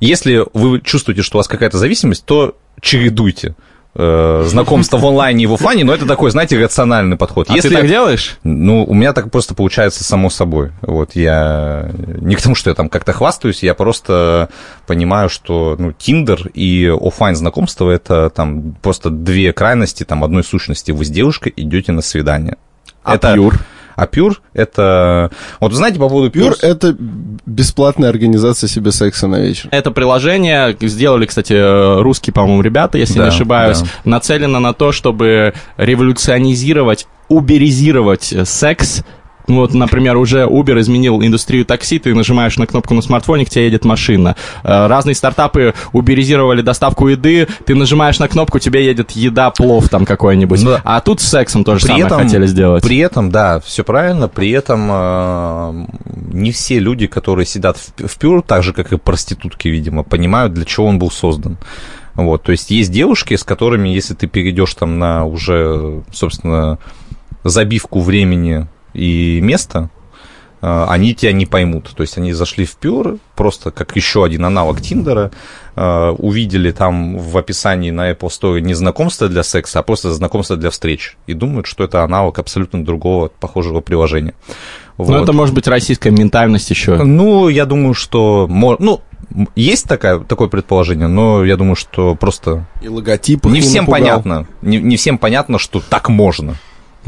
[0.00, 3.56] Если вы чувствуете, что у вас какая-то зависимость, то чередуйте
[3.98, 7.50] э, знакомство в онлайне и в офлайне, но это такой, знаете, рациональный подход.
[7.50, 8.38] А ты так делаешь?
[8.44, 10.70] Ну, у меня так просто получается само собой.
[10.80, 14.48] Вот я не к тому, что я там как-то хвастаюсь, я просто
[14.86, 20.92] понимаю, что ну, Tinder и оффлайн знакомство это там просто две крайности там одной сущности.
[20.92, 22.56] Вы с девушкой идете на свидание.
[23.02, 23.58] А это Pure?
[23.98, 25.32] А Pure это...
[25.58, 26.94] Вот знаете, по поводу Пюр Пюр...— это
[27.46, 29.68] бесплатная организация себе секса на вечер.
[29.72, 33.86] Это приложение сделали, кстати, русские, по-моему, ребята, если Да, не ошибаюсь, да.
[34.04, 39.02] нацелено на то, чтобы революционизировать, уберизировать э, секс.
[39.48, 43.64] Вот, например, уже Uber изменил индустрию такси, ты нажимаешь на кнопку на смартфоне, к тебе
[43.64, 44.36] едет машина.
[44.62, 50.04] Э, Разные стартапы уберизировали доставку еды, ты нажимаешь на кнопку, тебе едет еда, плов там
[50.04, 50.62] какой-нибудь.
[50.62, 50.82] Ну да.
[50.84, 52.82] А тут с сексом то же При самое этом, хотели сделать.
[52.82, 55.86] При этом, да, все правильно, при этом э,
[56.32, 60.52] не все люди, которые сидят в, в Пюр, так же, как и проститутки, видимо, понимают,
[60.52, 61.56] для чего он был создан.
[62.14, 66.78] Вот, то есть есть девушки, с которыми, если ты перейдешь там на уже, собственно,
[67.44, 68.66] забивку времени
[68.98, 69.90] и места,
[70.60, 71.90] э, они тебя не поймут.
[71.96, 75.30] То есть они зашли в Пюр, просто как еще один аналог Тиндера,
[75.76, 80.56] э, увидели там в описании на Apple Store не знакомство для секса, а просто знакомство
[80.56, 81.16] для встреч.
[81.26, 84.34] И думают, что это аналог абсолютно другого похожего приложения.
[84.98, 85.22] Ну, Вот.
[85.22, 86.96] это может быть российская ментальность еще.
[87.04, 88.48] Ну, я думаю, что...
[88.48, 89.00] Ну,
[89.54, 94.00] есть такая, такое предположение, но я думаю, что просто И логотип не всем напугал.
[94.00, 94.46] понятно.
[94.62, 96.56] Не, не всем понятно, что так можно.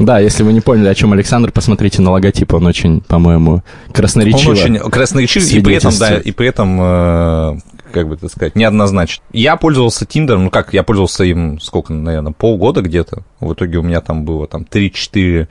[0.05, 3.51] Да, если вы не поняли, о чем Александр, посмотрите на логотип, он очень, по-моему,
[3.87, 4.51] Он красноречиво.
[4.51, 7.57] очень красноречивый, и при этом, да, и при этом, э,
[7.91, 9.23] как бы так сказать, неоднозначно.
[9.31, 13.23] Я пользовался Тиндером, ну как, я пользовался им, сколько, наверное, полгода где-то.
[13.39, 15.47] В итоге у меня там было там 3-4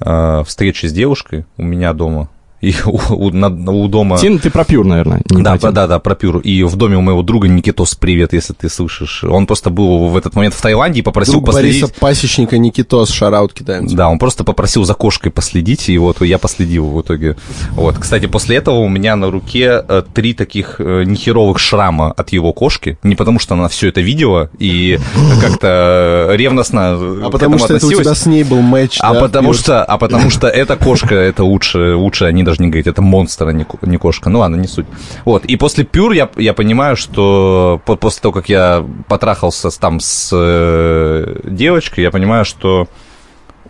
[0.00, 2.28] э, встречи с девушкой у меня дома.
[2.64, 4.16] И у, у- на- у дома...
[4.18, 5.22] Тин, ты про Пюр, наверное.
[5.26, 6.38] Да, про да, да, про Пюр.
[6.38, 9.24] И в доме у моего друга Никитос, привет, если ты слышишь.
[9.24, 11.82] Он просто был в этот момент в Таиланде и попросил Друг последить.
[11.82, 13.86] Бориса Пасечника Никитос, шараут кидаем.
[13.86, 13.96] тебе.
[13.96, 17.36] Да, он просто попросил за кошкой последить, и вот я последил в итоге.
[17.72, 22.30] Вот, кстати, после этого у меня на руке э, три таких э, нехеровых шрама от
[22.30, 22.98] его кошки.
[23.02, 24.98] Не потому, что она все это видела и
[25.40, 29.20] как-то ревностно э, А потому что это у тебя с ней был матч, А да,
[29.20, 33.02] потому что, а потому что эта кошка, это лучше, лучше, они даже не говорят, это
[33.02, 34.30] монстр, а не, ко- не кошка.
[34.30, 34.86] Ну ладно, не суть.
[35.24, 40.00] Вот, и после Пюр я, я понимаю, что по- после того, как я потрахался там
[40.00, 42.88] с э, девочкой, я понимаю, что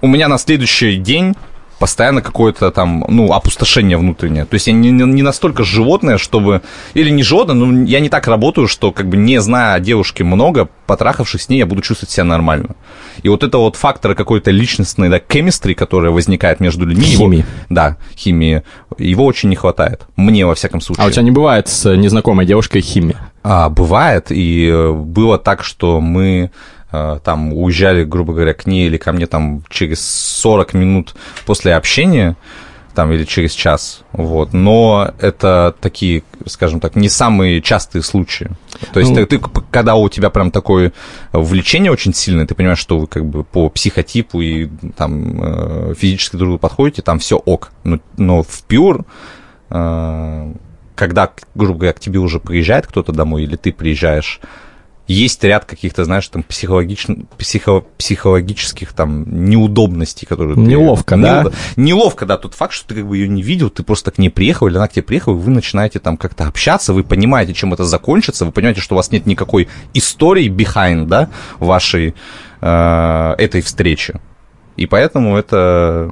[0.00, 1.34] у меня на следующий день
[1.84, 4.46] постоянно какое-то там, ну, опустошение внутреннее.
[4.46, 6.62] То есть я не, не- настолько животное, чтобы...
[6.94, 10.24] Или не животное, но я не так работаю, что, как бы, не зная о девушке
[10.24, 12.68] много, потрахавшись с ней, я буду чувствовать себя нормально.
[13.22, 17.04] И вот это вот фактор какой-то личностной, да, chemistry, которая возникает между людьми...
[17.04, 17.44] его- Химии.
[17.68, 18.62] да, химии.
[18.96, 20.06] Его очень не хватает.
[20.16, 21.04] Мне, во всяком случае.
[21.04, 23.30] А у тебя не бывает с незнакомой девушкой химия?
[23.42, 26.48] А, бывает, и э, было так, что мы э,
[27.24, 31.14] там уезжали, грубо говоря, к ней или ко мне там через 40 минут
[31.46, 32.36] после общения,
[32.94, 38.50] там, или через час, вот, но это такие, скажем так, не самые частые случаи.
[38.92, 39.16] То есть Ну.
[39.16, 40.92] ты, ты, когда у тебя прям такое
[41.32, 46.36] влечение очень сильное, ты понимаешь, что вы как бы по психотипу и там э, физически
[46.36, 47.72] друг другу подходите, там все ок.
[47.82, 49.04] Но, но в пюр
[49.70, 50.52] э,
[50.94, 54.40] когда, грубо говоря, к тебе уже приезжает кто-то домой, или ты приезжаешь,
[55.06, 57.06] есть ряд каких-то, знаешь, там, психологич...
[57.36, 57.84] психо...
[57.98, 60.54] психологических там неудобностей, которые...
[60.54, 61.42] ты- Неловко, да?
[61.42, 64.18] Неудо- Неловко, да, тот факт, что ты как бы ее не видел, ты просто к
[64.18, 67.52] ней приехал, или она к тебе приехала, и вы начинаете там как-то общаться, вы понимаете,
[67.52, 72.14] чем это закончится, вы понимаете, что у вас нет никакой истории behind, да, вашей,
[72.60, 74.14] э, этой встречи.
[74.76, 76.10] И поэтому это,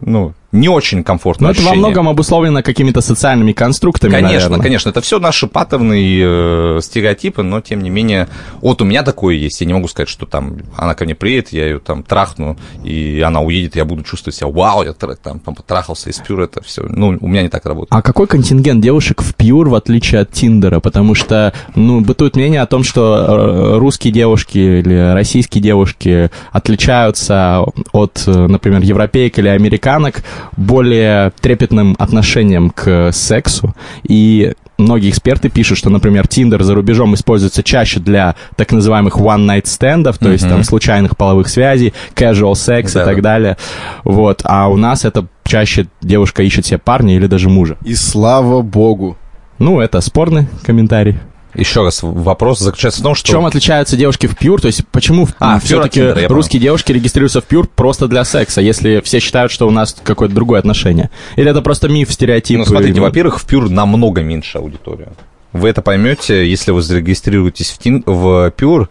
[0.00, 1.48] ну, не очень комфортно.
[1.48, 4.60] Но это во многом обусловлено какими-то социальными конструктами, Конечно, наверное.
[4.60, 4.88] конечно.
[4.90, 8.28] Это все наши паттерны э, стереотипы, но тем не менее...
[8.60, 9.60] Вот у меня такое есть.
[9.60, 13.22] Я не могу сказать, что там она ко мне приедет, я ее там трахну, и
[13.24, 16.82] она уедет, я буду чувствовать себя, вау, я тр- там потрахался из пюр, это все.
[16.82, 17.92] Ну, у меня не так работает.
[17.92, 20.80] А какой контингент девушек в Пьюр, в отличие от Тиндера?
[20.80, 27.64] Потому что, ну, бытует мнение о том, что э, русские девушки или российские девушки отличаются
[27.92, 30.22] от, э, например, европеек или американок
[30.56, 33.74] более трепетным отношением к сексу.
[34.02, 39.66] И многие эксперты пишут, что, например, Тиндер за рубежом используется чаще для так называемых one-night
[39.66, 40.52] стендов, то есть Мгм.
[40.54, 43.10] там случайных половых связей, casual секс и Да-да.
[43.12, 43.56] так далее.
[44.04, 44.42] Вот.
[44.44, 47.76] А у нас это чаще девушка ищет себе парня или даже мужа.
[47.84, 49.16] И слава богу.
[49.58, 51.18] Ну, это спорный комментарий.
[51.54, 53.28] Еще раз, вопрос заключается в том, В что...
[53.28, 54.60] чем отличаются девушки в Пьюр?
[54.60, 58.60] То есть почему А, в Pure все-таки русские девушки регистрируются в Пьюр просто для секса,
[58.60, 61.10] если все считают, что у нас какое-то другое отношение?
[61.36, 62.58] Или это просто миф, стереотип?
[62.58, 65.08] Ну, смотрите, и- во-первых, в Пюр намного меньше аудитория.
[65.52, 68.04] Вы это поймете, если вы зарегистрируетесь в, Тин...
[68.06, 68.88] в Пюр.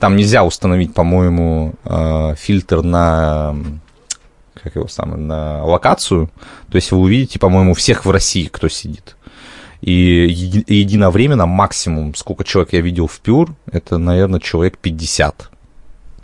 [0.00, 3.54] Там нельзя установить, по-моему, э, фильтр на
[4.62, 6.30] как его самое, на локацию.
[6.70, 9.16] То есть вы увидите, по-моему, всех в России, кто сидит.
[9.80, 15.50] И еди- единовременно максимум, сколько человек я видел в Пюр, это, наверное, человек 50.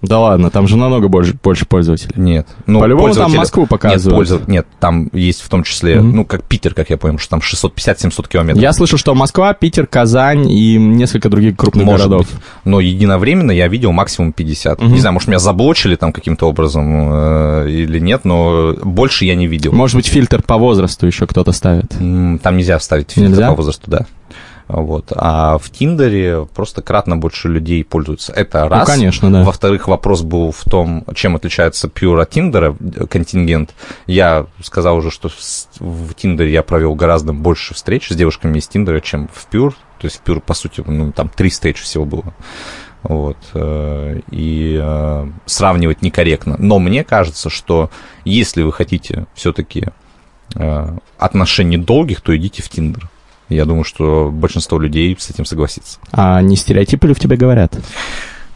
[0.02, 2.12] Да ладно, там же намного больше, больше пользователей.
[2.16, 2.46] Нет.
[2.66, 4.04] Ну, По-любому там Москву показывают.
[4.06, 6.16] Нет, пользов- Нет, там есть в том числе, Мгм.
[6.16, 8.62] ну, как Питер, как я понял, что там 650-700 километров.
[8.62, 12.26] Я слышал, что Москва, Питер, Казань и несколько других крупных Может городов.
[12.30, 12.40] быть.
[12.64, 14.80] Но единовременно я видел максимум 50.
[14.82, 14.92] Мгм.
[14.92, 19.46] Не знаю, может, меня заблочили там каким-то образом э, или нет, но больше я не
[19.46, 19.72] видел.
[19.72, 21.88] Может быть, фильтр по возрасту еще кто-то ставит.
[22.42, 23.48] Там нельзя вставить фильтр Нельзя?
[23.48, 24.06] по возрасту, да.
[24.68, 25.12] Вот.
[25.14, 28.32] А в Тиндере просто кратно больше людей пользуются.
[28.32, 28.88] Это раз.
[28.88, 29.44] Ну, конечно, да.
[29.44, 33.74] Во-вторых, вопрос был в том, чем отличается Pure от Тиндера, э, контингент.
[34.06, 35.30] Я сказал уже, что
[35.78, 39.74] в Тиндере я провел гораздо больше встреч с девушками из Тиндера, чем в Pure.
[40.00, 42.34] То есть в Pure, по сути, ну, там три встречи всего было.
[43.04, 43.38] Вот.
[43.54, 46.56] э, И э, сравнивать некорректно.
[46.58, 47.90] Но мне кажется, что
[48.24, 49.88] если вы хотите все-таки
[51.18, 53.10] отношений долгих, то идите в Тиндер.
[53.48, 55.98] Я думаю, что большинство людей с этим согласится.
[56.12, 57.78] А не стереотипы ли в тебе говорят?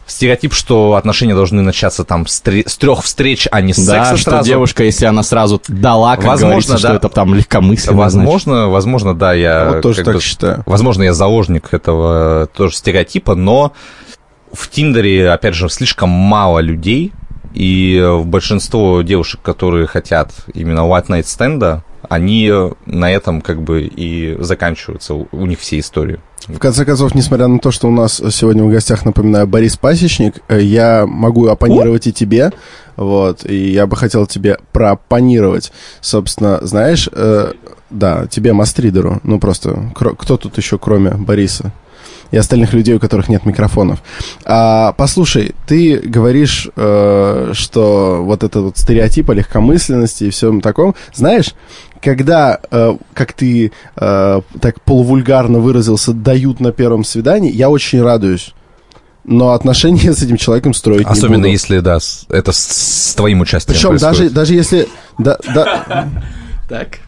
[0.05, 4.03] Стереотип, что отношения должны начаться там с, три- с трех встреч, а не с да,
[4.03, 4.45] секса что сразу.
[4.49, 6.95] девушка, если она сразу дала, как Возможно, говорится, что да.
[6.95, 8.09] это там легкомысленно.
[8.09, 8.15] значит.
[8.27, 9.69] Возможно, возможно, да, я...
[9.69, 10.63] вот тоже так бы- считаю.
[10.65, 13.71] Возможно, я заложник этого тоже стереотипа, но
[14.51, 17.13] в Тиндере, опять же, слишком мало людей,
[17.53, 23.83] и большинство девушек, которые хотят именно White Night стенда, они э, на этом как бы
[23.83, 26.19] и заканчиваются, у них все истории.
[26.47, 30.41] В конце концов, несмотря на то, что у нас сегодня в гостях, напоминаю, Борис Пасечник,
[30.47, 32.51] э, я могу оппонировать и тебе,
[32.95, 35.71] вот, и я бы хотел тебе прооппонировать.
[36.01, 37.53] Собственно, знаешь, э,
[37.89, 41.71] да, тебе, Мастридеру, ну просто, кто тут еще, кроме Бориса?
[42.31, 44.01] и остальных людей, у которых нет микрофонов.
[44.45, 50.95] А, послушай, ты говоришь, э, что вот этот вот стереотип о легкомысленности и всем таком,
[51.13, 51.53] знаешь,
[52.01, 58.53] когда, э, как ты э, так полувульгарно выразился, дают на первом свидании, я очень радуюсь.
[59.23, 61.49] Но отношения с этим человеком строить не Особенно буду.
[61.49, 64.87] если, да, это с, с твоим участием Причем даже, даже если...
[65.17, 66.09] Да, да,
[66.67, 66.99] Так.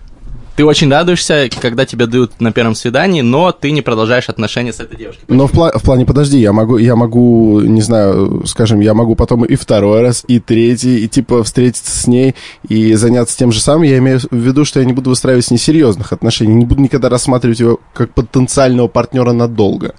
[0.55, 4.79] Ты очень радуешься, когда тебя дают на первом свидании, но ты не продолжаешь отношения с
[4.79, 5.23] этой девушкой.
[5.27, 9.15] но в, пла- в плане, подожди, я могу, я могу, не знаю, скажем, я могу
[9.15, 12.35] потом и второй раз, и третий, и типа встретиться с ней
[12.67, 13.83] и заняться тем же самым.
[13.83, 16.81] Я имею в виду, что я не буду выстраивать с ней серьезных отношений, не буду
[16.81, 19.95] никогда рассматривать его как потенциального партнера надолго.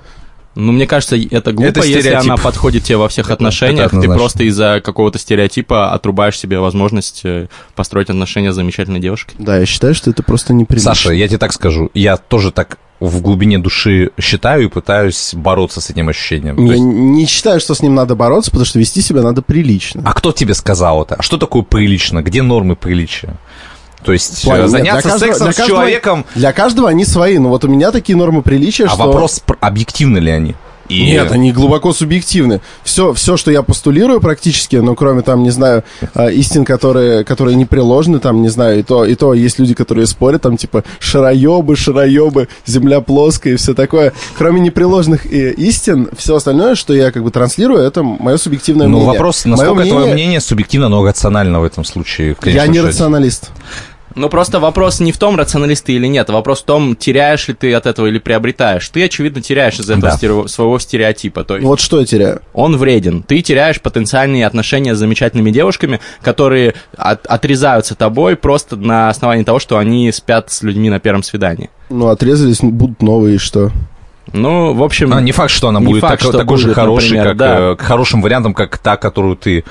[0.54, 3.92] Ну, мне кажется, это глупо, Это если она подходит тебе во всех Это- отношениях.
[3.92, 9.34] это ты просто из-за какого-то стереотипа отрубаешь себе возможность э, построить отношения с замечательной девушкой.
[9.38, 10.94] Да, я считаю, что это просто неприлично.
[10.94, 15.80] Саша, я тебе так скажу, я тоже так в глубине души считаю и пытаюсь бороться
[15.80, 16.56] с этим ощущением.
[16.64, 20.02] Я есть- не считаю, что с ним надо бороться, потому что вести себя надо прилично.
[20.04, 21.16] а кто тебе сказал это?
[21.16, 22.22] А что такое прилично?
[22.22, 23.34] Где нормы приличия?
[24.04, 26.88] То есть Плане, э, нет, заняться для каждого- сексом для с каждого- человеком, Для каждого
[26.90, 28.98] они свои, но вот у меня такие нормы приличия, а что...
[29.06, 30.54] вопрос, пр- объективны ли они?
[30.90, 32.60] И- Нет, они глубоко субъективны.
[32.82, 35.82] Все, все, что я постулирую практически, ну, кроме там, не знаю,
[36.14, 40.06] э, истин, которые, которые непреложны, там, не знаю, и то, и то есть люди, которые
[40.06, 44.12] спорят, там, типа, шароебы, шароебы, земля плоская и все такое.
[44.36, 48.98] Кроме непреложных э, истин, все остальное, что я, как бы, транслирую, это мое субъективное Ну,
[48.98, 49.12] мнение.
[49.14, 52.80] вопрос, Моё насколько мнение- твое мнение субъективно, но рационально в этом случае, в Я не
[52.82, 53.50] рационалист.
[54.16, 57.48] Ну, просто вопрос не в том, рационалист ты или нет, а вопрос в том, теряешь
[57.48, 58.88] ли ты от этого или приобретаешь.
[58.88, 60.16] Ты, очевидно, теряешь из этого Да.
[60.16, 61.42] стерео- своего стереотипа.
[61.42, 62.40] То есть Вот что я теряю?
[62.52, 63.22] он вреден.
[63.24, 69.58] Ты теряешь потенциальные отношения с замечательными девушками, которые от- отрезаются тобой просто на основании того,
[69.58, 71.70] что они спят с людьми на первом свидании.
[71.90, 73.72] Ну, отрезались, будут новые, что?
[74.32, 75.12] Ну, в общем...
[75.12, 77.26] А, не факт, что она Не будет факт, так- что такой же будет, хорошей, например,
[77.28, 77.58] как да.
[77.72, 79.64] э, хорошим вариантам, как та, которую ты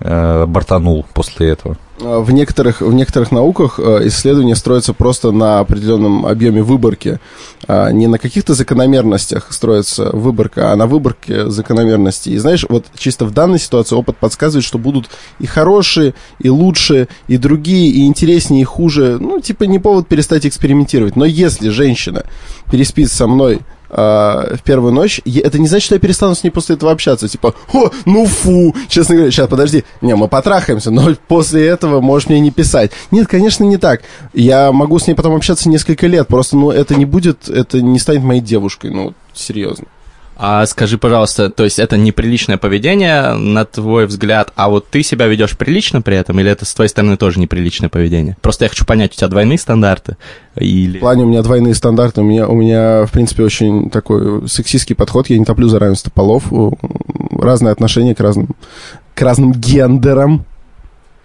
[0.00, 1.76] э, бортанул после этого.
[2.00, 7.20] А, В некоторых, в некоторых науках э, исследования строятся просто на определенном объеме выборки.
[7.68, 12.32] А, Не на каких-то закономерностях строится выборка, а на выборке закономерностей.
[12.32, 17.08] И знаешь, вот чисто в данной ситуации опыт подсказывает, что будут и хорошие, и лучшие,
[17.28, 19.18] и другие, и интереснее, и хуже.
[19.20, 21.16] Ну, типа не повод перестать экспериментировать.
[21.16, 22.24] Но если женщина
[22.70, 23.60] переспит со мной
[23.96, 27.28] а, в первую ночь, это не значит, что я перестану с ней после этого общаться.
[27.28, 32.28] Типа, о, ну фу, честно говоря, сейчас, подожди, не, мы потрахаемся, но после этого можешь
[32.28, 32.90] мне не писать.
[33.12, 34.02] Нет, конечно, не так.
[34.32, 38.00] Я могу с ней потом общаться несколько лет, просто, ну, это не будет, это не
[38.00, 39.86] станет моей девушкой, ну, серьезно.
[40.36, 45.26] А скажи, пожалуйста, то есть это неприличное поведение, на твой взгляд, а вот ты себя
[45.26, 48.36] ведешь прилично при этом, или это с твоей стороны тоже неприличное поведение?
[48.40, 50.16] Просто я хочу понять, у тебя двойные стандарты?
[50.56, 50.98] Или...
[50.98, 54.96] В плане у меня двойные стандарты, у меня, у меня, в принципе, очень такой сексистский
[54.96, 56.44] подход, я не топлю за равенство полов,
[57.30, 58.48] разные отношения к разным,
[59.14, 60.44] к разным гендерам.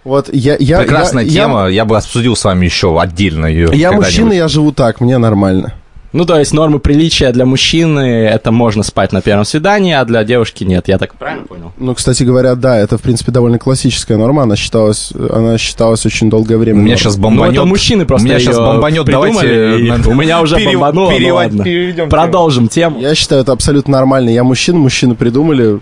[0.04, 0.56] Вот, я...
[0.60, 3.70] я Прекрасная я- я- тема, я, бы обсудил с вами еще отдельно ее.
[3.74, 5.74] Я мужчина, я живу так, мне нормально.
[6.12, 10.24] Ну, то есть нормы приличия для мужчины это можно спать на первом свидании, а для
[10.24, 10.88] девушки нет.
[10.88, 11.72] Я так правильно понял?
[11.78, 16.30] Ну, кстати говоря, да, это, в принципе, довольно классическая норма, она считалась, она считалась очень
[16.32, 16.78] долгое У время.
[16.80, 16.98] меня нормой.
[16.98, 17.54] сейчас Ну, бомбанет.
[17.58, 19.78] это мужчины просто У меня сейчас бомбанет, давайте...
[19.80, 21.64] и У меня уже перев- бомбануло, ну перевод- ладно.
[21.64, 22.10] переведем тему.
[22.10, 23.00] Продолжим тему.
[23.00, 24.30] Я считаю, это абсолютно нормально.
[24.32, 25.80] Я мужчина, мужчины придумали.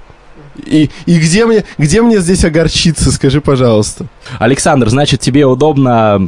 [0.66, 4.08] И, и где, мне, где мне здесь огорчиться, скажи, пожалуйста.
[4.40, 6.20] Александр, значит, тебе удобно,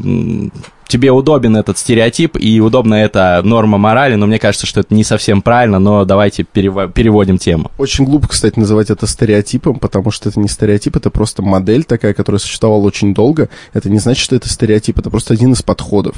[0.89, 5.05] тебе удобен этот стереотип и удобна эта норма морали, но мне кажется, что это не
[5.05, 7.71] совсем правильно, но давайте перево- переводим тему.
[7.77, 12.13] Очень глупо, кстати, называть это стереотипом, потому что это не стереотип, это просто модель такая,
[12.13, 13.49] которая существовала очень долго.
[13.71, 16.15] Это не значит, что это стереотип, это просто один из подходов.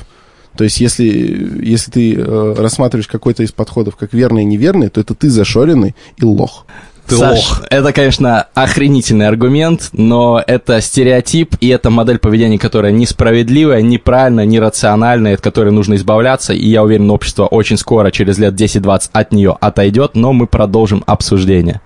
[0.57, 4.99] То есть, если, если ты э, рассматриваешь какой-то из подходов как верный и неверный, то
[4.99, 6.65] это ты зашоренный и лох.
[7.08, 7.62] Ты Саш, лох.
[7.70, 15.34] это, конечно, охренительный аргумент, но это стереотип, и это модель поведения, которая несправедливая, неправильная, нерациональная,
[15.34, 19.58] от которой нужно избавляться, и я уверен, общество очень скоро, через лет 10-20 от нее
[19.60, 21.82] отойдет, но мы продолжим обсуждение.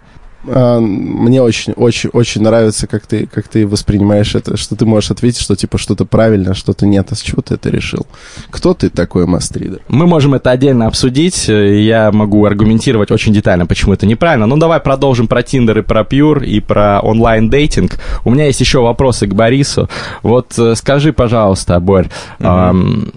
[0.48, 5.12] А, Мне очень, очень, очень нравится, как ты, как ты воспринимаешь это, что ты можешь
[5.12, 7.08] ответить, что типа что-то правильно, что-то нет.
[7.12, 8.06] А с чего ты это решил?
[8.50, 9.80] Кто ты такой, мастридер?
[9.88, 14.46] Мы можем это отдельно обсудить, э, я могу аргументировать очень детально, почему это неправильно.
[14.46, 18.00] Ну, давай продолжим про Тиндер и про Пьюр, и про онлайн-дейтинг.
[18.24, 19.90] У меня есть еще вопросы к Борису.
[20.24, 23.12] Вот э, скажи, пожалуйста, Борь, ам,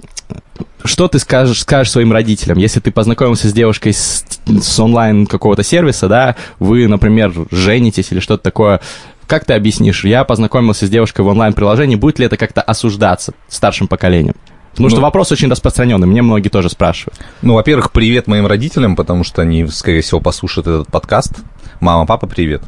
[0.84, 5.62] что ты скажешь, скажешь своим родителям, если ты познакомился с девушкой с, с онлайн какого-то
[5.62, 8.80] сервиса, да, вы, например, женитесь или что-то такое,
[9.26, 13.88] как ты объяснишь, я познакомился с девушкой в онлайн-приложении, будет ли это как-то осуждаться старшим
[13.88, 14.34] поколением?
[14.78, 17.18] Потому что Ну- вопрос очень распространенный, мне многие тоже спрашивают.
[17.42, 21.32] Ну, во-первых, привет моим родителям, потому что они, скорее всего, послушают этот подкаст.
[21.80, 22.62] Мама, папа, привет.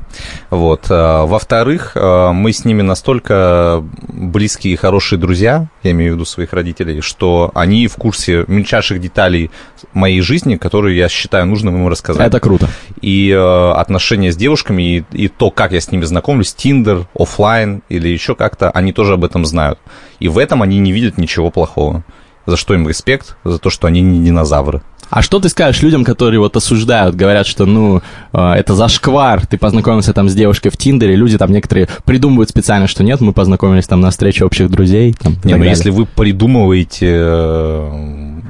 [0.51, 0.87] Вот.
[0.91, 6.25] а, Во-вторых, а, мы с ними настолько близкие и хорошие друзья, я имею в виду
[6.25, 9.51] своих родителей, что они в курсе мельчайших деталей
[9.95, 12.27] моей жизни, которые я считаю нужным им рассказать.
[12.27, 12.69] Это круто.
[13.01, 17.83] и э, отношения с девушками, и, и то, как я с ними знакомлюсь, Тиндер, оффлайн
[17.89, 19.79] или еще как-то, они тоже об этом знают.
[20.21, 22.05] И в этом они не видят ничего плохого.
[22.47, 24.83] За что им респект, за то, что они не динозавры.
[25.11, 28.01] А что ты скажешь людям, которые вот осуждают, говорят, что, ну,
[28.33, 32.87] э, это зашквар, ты познакомился там с девушкой в Тиндере, люди там некоторые придумывают специально,
[32.87, 35.15] что нет, мы познакомились там на встрече общих друзей.
[35.15, 35.71] Там, Не, ну далее.
[35.71, 38.41] если вы придумываете, э,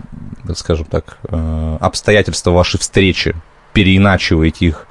[0.55, 3.35] скажем так, э, обстоятельства вашей встречи,
[3.73, 4.87] переиначиваете их,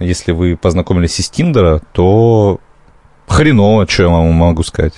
[0.00, 2.60] если вы познакомились из Тиндера, то
[3.26, 4.94] хреново, что я вам могу сказать.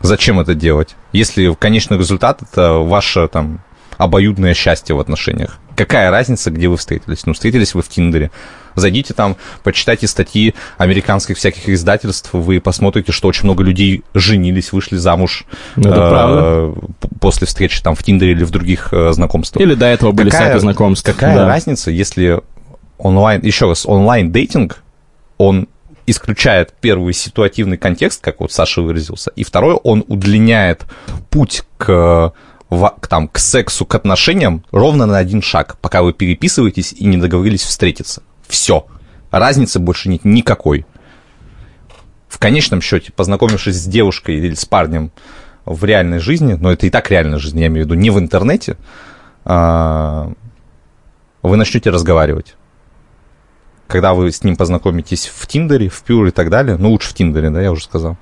[0.00, 0.94] Зачем это делать?
[1.12, 3.60] Если конечный результат это ваше там
[3.98, 5.58] обоюдное счастье в отношениях.
[5.74, 7.24] Какая разница, где вы встретились?
[7.26, 8.30] Ну, встретились вы в Тиндере.
[8.74, 14.96] Зайдите там, почитайте статьи американских всяких издательств, вы посмотрите, что очень много людей женились, вышли
[14.96, 16.74] замуж Ну, это э, правда.
[17.20, 19.62] после встречи там в Тиндере или в других э, знакомствах.
[19.62, 21.06] Или до этого были Какая- сайты знакомств.
[21.06, 21.46] Какая да.
[21.48, 22.40] разница, если
[22.98, 24.82] онлайн, еще раз, онлайн-дейтинг,
[25.38, 25.68] он
[26.06, 30.84] исключает первый ситуативный контекст, как вот Саша выразился, и второй, он удлиняет
[31.30, 32.32] путь к,
[32.70, 37.16] к, там, к сексу, к отношениям ровно на один шаг, пока вы переписываетесь и не
[37.16, 38.22] договорились встретиться.
[38.46, 38.86] Все.
[39.30, 40.86] Разницы больше нет никакой.
[42.28, 45.10] В конечном счете, познакомившись с девушкой или с парнем
[45.64, 48.18] в реальной жизни, но это и так реальная жизнь, я имею в виду, не в
[48.18, 48.76] интернете,
[49.44, 50.32] а,
[51.42, 52.54] вы начнете разговаривать.
[53.86, 57.14] Когда вы с ним познакомитесь в Тиндере, в Пюр и так далее, ну лучше в
[57.14, 58.16] Тиндере, да, я уже сказал.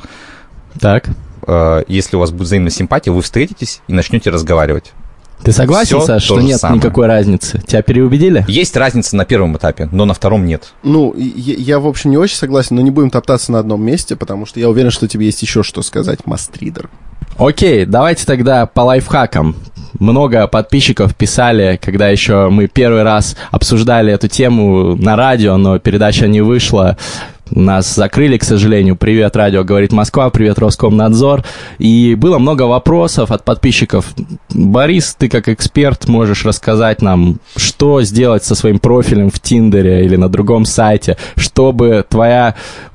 [0.80, 1.08] Так.
[1.46, 4.92] А, если у вас будет взаимная симпатия, вы встретитесь и начнете разговаривать.
[5.42, 6.78] Ты согласен, Всё Саш, то что нет самое.
[6.78, 7.60] никакой разницы?
[7.66, 8.44] Тебя переубедили?
[8.48, 10.72] Есть разница на первом этапе, но на втором нет.
[10.82, 14.16] Ну, я, я, в общем, не очень согласен, но не будем топтаться на одном месте,
[14.16, 16.88] потому что я уверен, что тебе есть еще что сказать, мастридер.
[17.36, 19.56] Окей, давайте тогда по лайфхакам.
[19.99, 26.26] Много подписчиков писали, когда еще мы первый раз обсуждали эту тему на радио, но передача
[26.26, 26.97] не вышла.
[27.51, 28.97] Нас закрыли, к сожалению.
[28.97, 31.45] Привет, радио, говорит Москва, привет, Роскомнадзор.
[31.78, 34.14] И было много вопросов от подписчиков.
[34.51, 40.16] Борис, ты как эксперт можешь рассказать нам, что сделать со своим профилем в Тиндере или
[40.16, 42.55] на другом сайте, чтобы твоя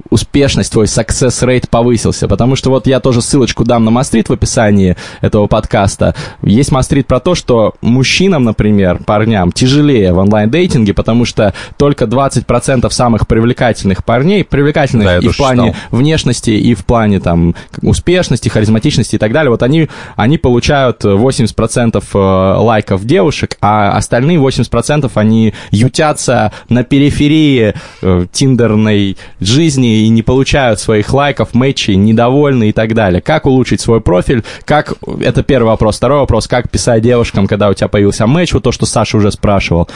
[0.10, 2.28] успешность, твой success rate повысился.
[2.28, 6.16] Потому что вот я тоже ссылочку дам на Мастрит в описании этого подкаста.
[6.41, 12.89] Есть Мастрит про то, что мужчинам, например, парням тяжелее в онлайн-дейтинге, потому что только 20%
[12.89, 16.00] самых привлекательных парней, привлекательных Да, и в плане читал.
[16.00, 22.04] внешности, и в плане там успешности, харизматичности и так далее, вот они, они получают 80%
[22.14, 22.18] э,
[22.60, 30.80] лайков девушек, а остальные 80% они ютятся на периферии э, тиндерной жизни и не получают
[30.80, 33.22] своих лайков, матчей, недовольны и так далее.
[33.22, 34.44] Как улучшить свой профиль?
[34.66, 34.94] Как...
[35.22, 35.98] Это первый вопрос.
[35.98, 36.48] Второй вопрос.
[36.48, 38.54] Как писать девушкам, когда у тебя появился матч?
[38.54, 39.90] Вот то, что Саша уже спрашивал.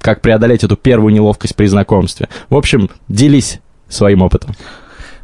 [0.00, 2.28] Как преодолеть эту первую неловкость при знакомстве?
[2.48, 3.60] В общем, делись
[3.92, 4.54] своим опытом.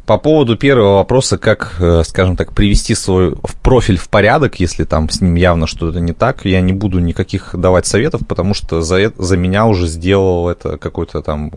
[0.05, 5.07] По поводу первого вопроса, как, э, скажем так, привести свой профиль в порядок, если там
[5.07, 9.13] с ним явно что-то не так, я не буду никаких давать советов, потому что за,
[9.15, 11.51] за меня уже сделал это какой-то там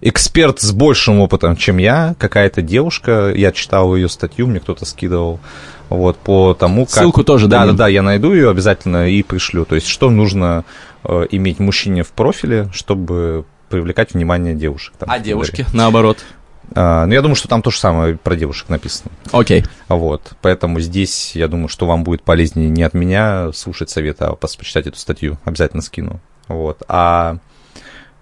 [0.00, 5.38] эксперт с большим опытом, чем я, какая-то девушка, я читал ее статью, мне кто-то скидывал,
[5.90, 6.94] вот, по тому, как...
[6.94, 9.64] Ссылку тоже Да, да, да, я найду ее обязательно и пришлю.
[9.64, 10.64] То есть, что нужно
[11.04, 14.94] э, иметь мужчине в профиле, чтобы привлекать внимание девушек.
[14.98, 15.28] там, А Тиндере.
[15.30, 16.18] девушки, наоборот.
[16.74, 19.10] А, ну, я думаю, что там то же самое про девушек написано.
[19.32, 19.64] Окей.
[19.88, 20.32] Вот.
[20.42, 24.86] Поэтому здесь, я думаю, что вам будет полезнее не от меня слушать советы, а почитать
[24.86, 25.38] эту статью.
[25.44, 26.20] Обязательно скину.
[26.48, 26.82] Вот.
[26.88, 27.38] А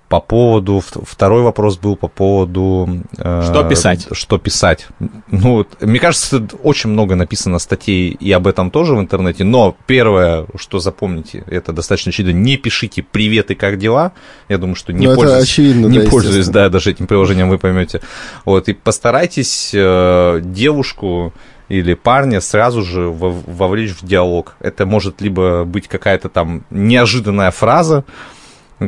[0.08, 0.82] по поводу...
[0.82, 2.88] Второй вопрос был по поводу...
[3.18, 4.06] э, Что писать?
[4.12, 4.86] Что писать.
[5.30, 10.46] Ну, мне кажется, очень много написано статей и об этом тоже в интернете, но первое,
[10.56, 14.12] что запомните, это достаточно очевидно, не пишите «Привет и как дела?».
[14.48, 17.50] Я думаю, что не Ну, это пользуйтесь- очевидно, не да, пользуясь, да, даже этим приложением
[17.50, 18.00] вы поймете.
[18.46, 21.34] Вот, и постарайтесь э, девушку
[21.68, 24.54] или парня сразу же во- вовлечь в диалог.
[24.60, 28.04] Это может либо быть какая-то там неожиданная фраза,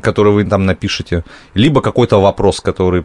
[0.02, 1.24] которую вы там напишете,
[1.54, 3.04] либо какой-то вопрос, который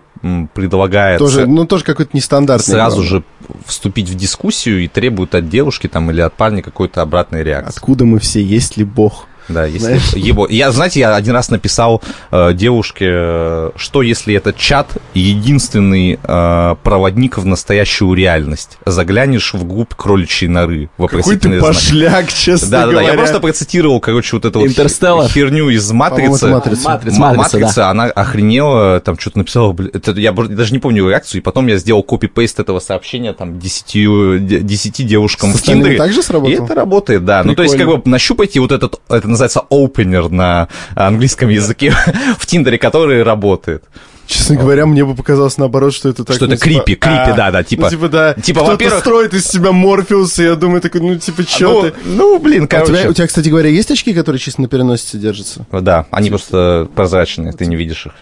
[0.53, 2.73] предлагает Тоже, ну, тоже какой-то нестандартный.
[2.73, 3.09] сразу главное.
[3.09, 3.23] же
[3.65, 7.77] вступить в дискуссию и требует от девушки там или от парня какой-то обратной реакции.
[7.77, 9.27] Откуда мы все, есть ли Бог?
[9.47, 10.13] Да, если Знаешь?
[10.13, 10.47] его.
[10.49, 16.75] Я, знаете, я один раз написал э, девушке, э, что если этот чат единственный э,
[16.83, 18.77] проводник в настоящую реальность.
[18.85, 20.89] Заглянешь вглубь кроличьей норы.
[20.97, 22.91] Какой ты пошляк, честно Да, да, да.
[22.93, 23.07] говоря.
[23.11, 26.47] Я просто процитировал, короче, вот эту вот херню из матрицы.
[26.47, 26.89] «Матрица».
[26.89, 27.89] Матрица, матрица, да.
[27.89, 31.77] Она охренела, там что-то написала, блин, это я даже не помню реакцию, и потом я
[31.77, 35.97] сделал копи-пейст этого сообщения там десятью, де- десяти девушкам С в Тиндере.
[35.97, 36.65] также И сработало?
[36.65, 37.43] это работает, да.
[37.43, 38.03] Ну, то есть, как Прикольно.
[38.03, 41.93] бы, нащупайте вот этот, это называется opener на английском языке
[42.39, 43.83] в Тиндере, который работает.
[44.27, 46.35] Честно говоря, мне бы показалось наоборот, что это так...
[46.35, 48.33] Что ну, это типа, крипи, крипи, а, да, да, типа- Ну, типа, да.
[48.33, 51.93] типа, Кто-то во-первых- строит из себя Морфеуса, я думаю, такой, ну, типа, чё ну, ты?
[52.05, 52.93] ну, блин, А у, короче.
[52.93, 55.67] тебя, у тебя, кстати говоря, есть очки, которые чисто на переносице держатся?
[55.71, 58.13] Да, они просто прозрачные, ты не видишь их.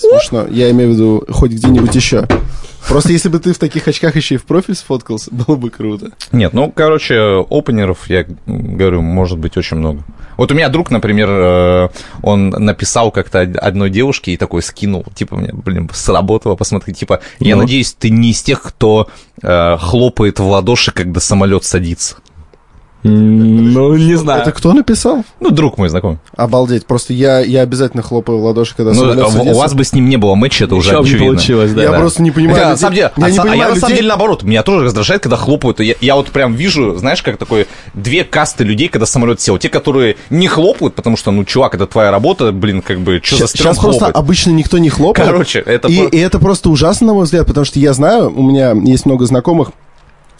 [0.00, 0.46] Смешно.
[0.50, 2.26] Я имею в виду хоть где-нибудь еще.
[2.88, 6.10] Просто если бы ты в таких очках еще и в профиль сфоткался, было бы круто.
[6.32, 10.02] Нет, ну, короче, опенеров, я говорю, может быть очень много.
[10.38, 11.88] Вот у меня друг, например, э,
[12.22, 17.20] он написал как-то од- одной девушке и такой скинул, типа, мне, блин, сработало, посмотри, типа,
[17.38, 17.62] я Ну.
[17.62, 19.08] надеюсь, ты не из тех, кто
[19.42, 22.16] э, хлопает в ладоши, когда самолет садится.
[23.02, 24.42] Ну, не знаю.
[24.42, 25.24] Это кто написал?
[25.40, 26.18] Ну, друг мой знакомый.
[26.36, 26.86] Обалдеть.
[26.86, 30.08] Просто я, я обязательно хлопаю в ладоши, когда Ну, а у вас бы с ним
[30.08, 31.34] не было матча, это уже Ничего бы не очевидно.
[31.34, 31.82] получилось, да.
[31.82, 31.98] Я да.
[31.98, 33.74] просто не понимаю Хотя, на людей- самом деле, я не а, а понимаю я на
[33.74, 35.80] самом людей- деле наоборот, меня тоже раздражает, когда хлопают.
[35.80, 39.56] Я, я вот прям вижу, знаешь, как такой две касты людей, когда самолет сел.
[39.58, 43.36] Те, которые не хлопают, потому что, ну, чувак, это твоя работа, блин, как бы, что
[43.36, 45.26] за Сейчас, стрём просто обычно никто не хлопает.
[45.28, 48.30] Короче, это и, про- и это просто ужасно, на мой взгляд, потому что я знаю,
[48.34, 49.70] у меня есть много знакомых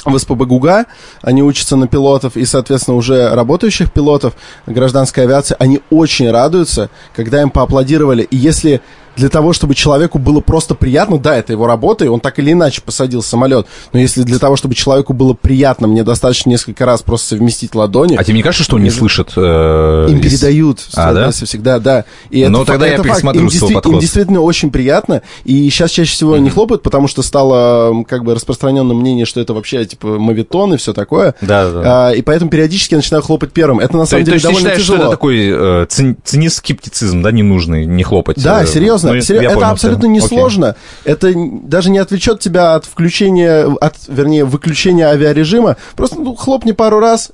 [0.04, 0.86] в СПБ ГУГа,
[1.22, 4.34] они учатся на пилотов и, соответственно, уже работающих пилотов.
[4.66, 8.22] Гражданской авиации, они очень радуются, когда им поаплодировали.
[8.22, 8.80] И если
[9.16, 12.52] для того, чтобы человеку было просто приятно, да, это его работа, и он так или
[12.52, 17.02] иначе посадил самолет, но если для того, чтобы человеку было приятно, мне достаточно несколько раз
[17.02, 18.16] просто совместить ладони.
[18.16, 19.32] А тебе не кажется, что он не слышит?
[19.36, 21.30] Э, им передают а, да?
[21.30, 22.04] всегда, да.
[22.30, 23.94] И Но это, тогда это я пересмотрю им, подход.
[23.94, 26.40] им действительно очень приятно, и сейчас чаще всего mm-hmm.
[26.40, 30.76] не хлопают, потому что стало как бы распространенное мнение, что это вообще типа мавитон и
[30.76, 31.34] все такое.
[31.40, 32.08] Да, да.
[32.08, 33.80] А, и поэтому периодически я начинаю хлопать первым.
[33.80, 34.96] Это на самом то, деле то довольно считаешь, тяжело.
[34.96, 38.42] Что это такой э, скептицизм, да, ненужный, не хлопать.
[38.42, 38.99] Да, серьезно.
[39.08, 39.46] Ну, серьезно.
[39.46, 40.76] Это понял, абсолютно несложно.
[41.04, 45.76] Это даже не отвлечет тебя от включения, от, вернее, выключения авиарежима.
[45.96, 47.32] Просто ну, хлопни пару раз,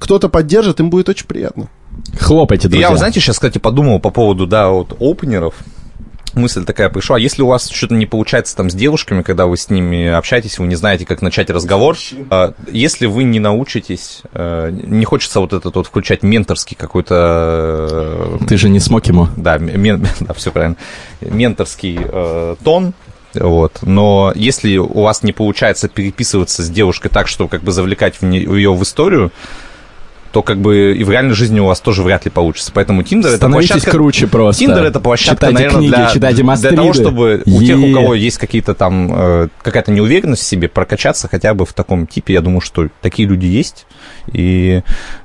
[0.00, 1.68] кто-то поддержит, им будет очень приятно.
[2.18, 2.90] Хлопайте, друзья.
[2.90, 5.54] Я, знаете, сейчас, кстати, подумал по поводу, да, вот опенеров
[6.36, 9.70] мысль такая пришла, если у вас что-то не получается там с девушками, когда вы с
[9.70, 11.96] ними общаетесь, вы не знаете, как начать разговор,
[12.30, 18.38] э, если вы не научитесь, э, не хочется вот этот вот включать менторский какой-то...
[18.48, 19.28] Ты же не смог ему.
[19.36, 20.76] Да, мен, да все правильно.
[21.20, 22.94] Менторский э, тон,
[23.34, 23.80] вот.
[23.82, 28.22] Но если у вас не получается переписываться с девушкой так, чтобы как бы завлекать в,
[28.22, 29.32] не, в ее в историю,
[30.34, 32.72] то как бы и в реальной жизни у вас тоже вряд ли получится.
[32.74, 33.92] Поэтому Тиндер это площадка...
[33.92, 34.64] круче просто.
[34.64, 38.14] Тиндер это площадка, читайте наверное, книги, для, читайте для того, чтобы у тех, у кого
[38.16, 42.32] есть какие-то там э, какая-то неуверенность в себе, прокачаться хотя бы в таком типе.
[42.34, 43.86] Я думаю, что такие люди есть.
[44.32, 44.82] И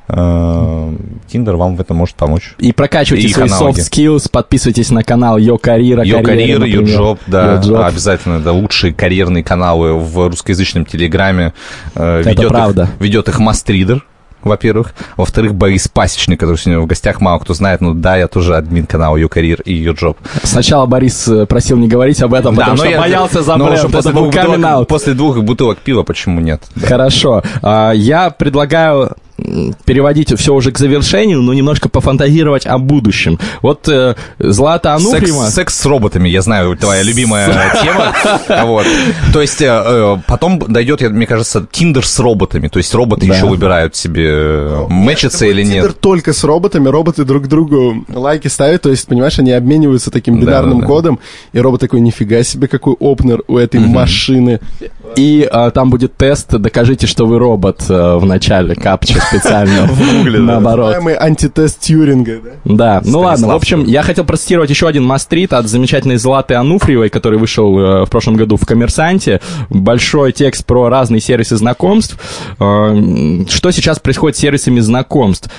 [0.07, 2.53] Тиндер вам в этом может помочь.
[2.59, 7.19] И прокачивайте и свои soft skills, подписывайтесь на канал Yo Career, Yo Career, Yo Job,
[7.25, 7.85] да, Yo Job.
[7.85, 11.53] обязательно, это лучшие карьерные каналы в русскоязычном телеграме.
[11.95, 12.83] Э, это ведет правда.
[12.83, 14.03] Их, ведет их Мастридер,
[14.43, 14.93] во-первых.
[15.17, 18.85] Во-вторых, Борис Пасечник, который сегодня в гостях, мало кто знает, но да, я тоже админ
[18.85, 20.17] канала Карьер и Джоб.
[20.43, 23.91] Сначала Борис э, просил не говорить об этом, да, потому что я, боялся за бренд.
[23.91, 26.61] После, двух бутылок, после двух бутылок пива, почему нет?
[26.81, 27.43] Хорошо.
[27.61, 29.15] А, я предлагаю
[29.85, 33.39] переводить все уже к завершению, но немножко пофантазировать о будущем.
[33.61, 35.43] Вот э, Злата Ануфриева...
[35.45, 38.13] Секс, секс с роботами, я знаю, твоя любимая тема.
[38.65, 38.85] Вот.
[39.33, 42.67] То есть э, э, потом дойдет, мне кажется, Тиндер с роботами.
[42.67, 45.83] То есть роботы еще выбирают себе мэчиться или нет.
[45.83, 50.39] Тиндер только с роботами, роботы друг другу лайки ставят, то есть, понимаешь, они обмениваются таким
[50.39, 51.19] бинарным кодом,
[51.53, 54.59] и робот такой, нифига себе, какой опнер у этой машины.
[55.15, 59.87] И там будет тест, докажите, что вы робот в начале капча специально.
[59.87, 60.95] В гугле, Наоборот.
[60.95, 62.99] Самый антитест Тьюринга, да?
[62.99, 67.09] Да, ну ладно, в общем, я хотел процитировать еще один мастрит от замечательной Златы Ануфриевой,
[67.09, 69.41] который вышел э, в прошлом году в «Коммерсанте».
[69.69, 72.17] Большой текст про разные сервисы знакомств.
[72.59, 75.49] Э, что сейчас происходит с сервисами знакомств?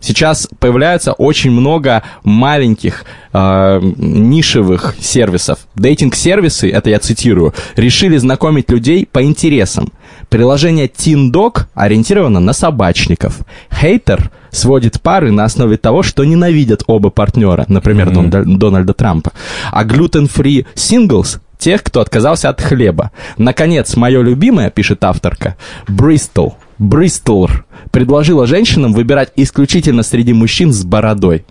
[0.00, 5.60] Сейчас появляется очень много маленьких э, нишевых сервисов.
[5.74, 9.90] Дейтинг-сервисы, это я цитирую, решили знакомить людей по интересам.
[10.28, 13.40] Приложение TeenDog ориентировано на собачников.
[13.72, 18.28] Хейтер сводит пары на основе того, что ненавидят оба партнера, например, mm-hmm.
[18.28, 19.32] Дон, Дональда Трампа.
[19.70, 23.10] А gluten-free singles тех, кто отказался от хлеба.
[23.38, 25.56] Наконец, мое любимое, пишет авторка,
[25.88, 26.56] Бристол.
[26.78, 31.44] Бристолр предложила женщинам выбирать исключительно среди мужчин с бородой.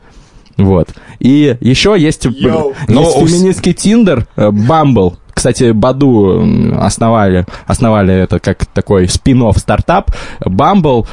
[0.57, 0.89] Вот.
[1.19, 2.75] И еще есть, Yo.
[2.75, 5.17] есть Но феминистский Тиндер, Бамбл.
[5.33, 6.43] Кстати, Баду
[6.79, 10.11] основали, основали это как такой спин-офф стартап.
[10.41, 11.07] Bumble,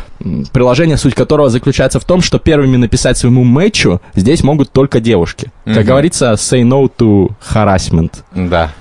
[0.53, 5.51] приложение, суть которого заключается в том, что первыми написать своему матчу здесь могут только девушки.
[5.65, 5.75] Mm-hmm.
[5.75, 8.13] Как говорится, say no to harassment.
[8.35, 8.73] Да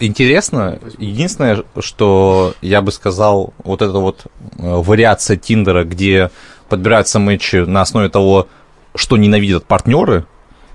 [0.00, 0.78] интересно.
[0.98, 6.30] Единственное, что я бы сказал, вот эта вот э, вариация Тиндера, где
[6.68, 8.48] подбираются матчи на основе того,
[8.94, 10.26] что ненавидят партнеры,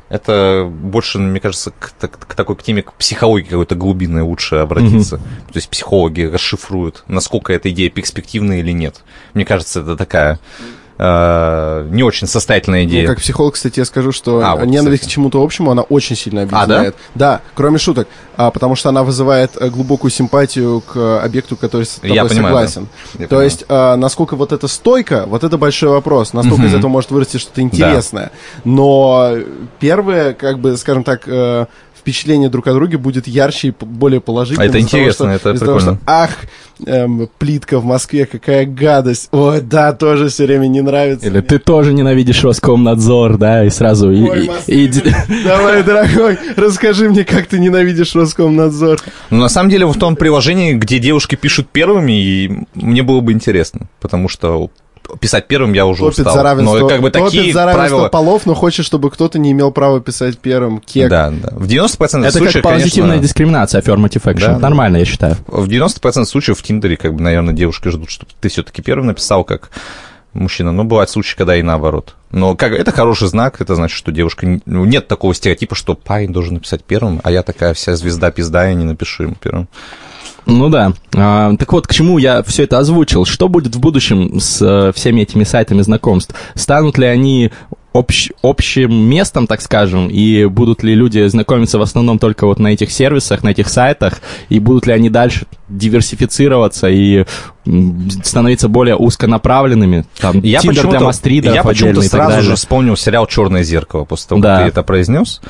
[0.10, 4.58] это больше, мне кажется, к, к, к такой к теме к психологии какой-то глубинной лучше
[4.58, 5.16] обратиться.
[5.16, 5.52] Mm-hmm.
[5.52, 9.04] То есть психологи расшифруют, насколько эта идея перспективная или нет.
[9.34, 10.40] Мне кажется, это такая
[10.98, 13.04] э, не очень состоятельная идея.
[13.04, 15.12] Ну, как психолог, кстати, я скажу, что а, вот, ненависть кстати.
[15.12, 16.96] к чему-то общему, она очень сильно объединяет.
[16.96, 17.36] А, да?
[17.36, 18.08] Да, кроме шуток.
[18.38, 22.88] А, потому что она вызывает э, глубокую симпатию к объекту, который с тобой я согласен.
[23.14, 23.20] Да.
[23.20, 23.46] Я То понимаю.
[23.46, 27.38] есть, а, насколько вот эта стойка, вот это большой вопрос, насколько из этого может вырасти
[27.38, 28.26] что-то интересное.
[28.26, 28.62] Да.
[28.66, 29.36] Но
[29.80, 31.66] первое, как бы, скажем так, э,
[32.06, 34.62] впечатление друг о друге будет ярче и более положительным.
[34.62, 35.82] А это интересно, того, что, это прикольно.
[35.82, 36.30] Того, что, ах,
[36.86, 39.30] эм, плитка в Москве, какая гадость.
[39.32, 41.26] Ой, да, тоже все время не нравится.
[41.26, 41.42] Или мне.
[41.42, 44.10] ты тоже ненавидишь Роскомнадзор, да, и сразу...
[44.10, 44.92] Ой, и, и...
[45.44, 49.00] Давай, дорогой, расскажи мне, как ты ненавидишь Роскомнадзор.
[49.32, 53.32] Ну, на самом деле, в том приложении, где девушки пишут первыми, и мне было бы
[53.32, 54.70] интересно, потому что
[55.20, 56.34] писать первым я уже топит устал.
[56.34, 58.10] За равенство, но как бы такие за правила...
[58.10, 60.80] полов, но хочет, чтобы кто-то не имел права писать первым.
[60.80, 61.10] Кек.
[61.10, 61.50] Да, да.
[61.52, 63.28] В 90% Это случаев, как позитивная конечно...
[63.28, 64.54] дискриминация, affirmative action.
[64.54, 65.38] Да, Нормально, я считаю.
[65.48, 69.44] В 90% случаев в Тиндере, как бы, наверное, девушки ждут, чтобы ты все-таки первым написал,
[69.44, 69.70] как
[70.36, 72.16] мужчина, но бывают случаи, когда и наоборот.
[72.32, 74.60] Но как, это хороший знак, это значит, что девушка...
[74.66, 78.74] Ну, нет такого стереотипа, что парень должен написать первым, а я такая вся звезда-пизда, я
[78.74, 79.68] не напишу ему первым.
[80.46, 80.94] Ну да.
[81.16, 83.26] А, так вот, к чему я все это озвучил?
[83.26, 86.36] Что будет в будущем с а, всеми этими сайтами знакомств?
[86.56, 87.52] Станут ли они
[87.96, 92.68] общ, общим местом, так скажем, и будут ли люди знакомиться в основном только вот на
[92.68, 94.16] этих сервисах, на этих сайтах,
[94.50, 97.26] и будут ли они дальше диверсифицироваться и
[98.24, 103.64] становиться более узконаправленными, там, я Тиндер для мастридеров Я почему-то сразу же вспомнил сериал «Черное
[103.64, 104.58] зеркало» после того, да.
[104.58, 105.42] как ты это произнес.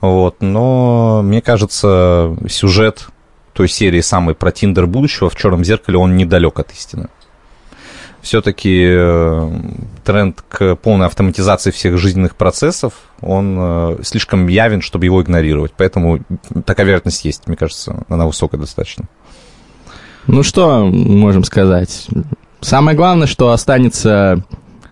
[0.00, 3.06] Вот, но мне кажется, сюжет
[3.52, 7.08] той серии самой про Тиндер будущего в «Черном зеркале» он недалек от истины
[8.22, 9.50] все-таки э,
[10.04, 15.72] тренд к полной автоматизации всех жизненных процессов, он э, слишком явен, чтобы его игнорировать.
[15.76, 16.20] Поэтому
[16.64, 19.06] такая вероятность есть, мне кажется, она высокая достаточно.
[20.28, 22.06] Ну что можем сказать?
[22.60, 24.44] Самое главное, что останется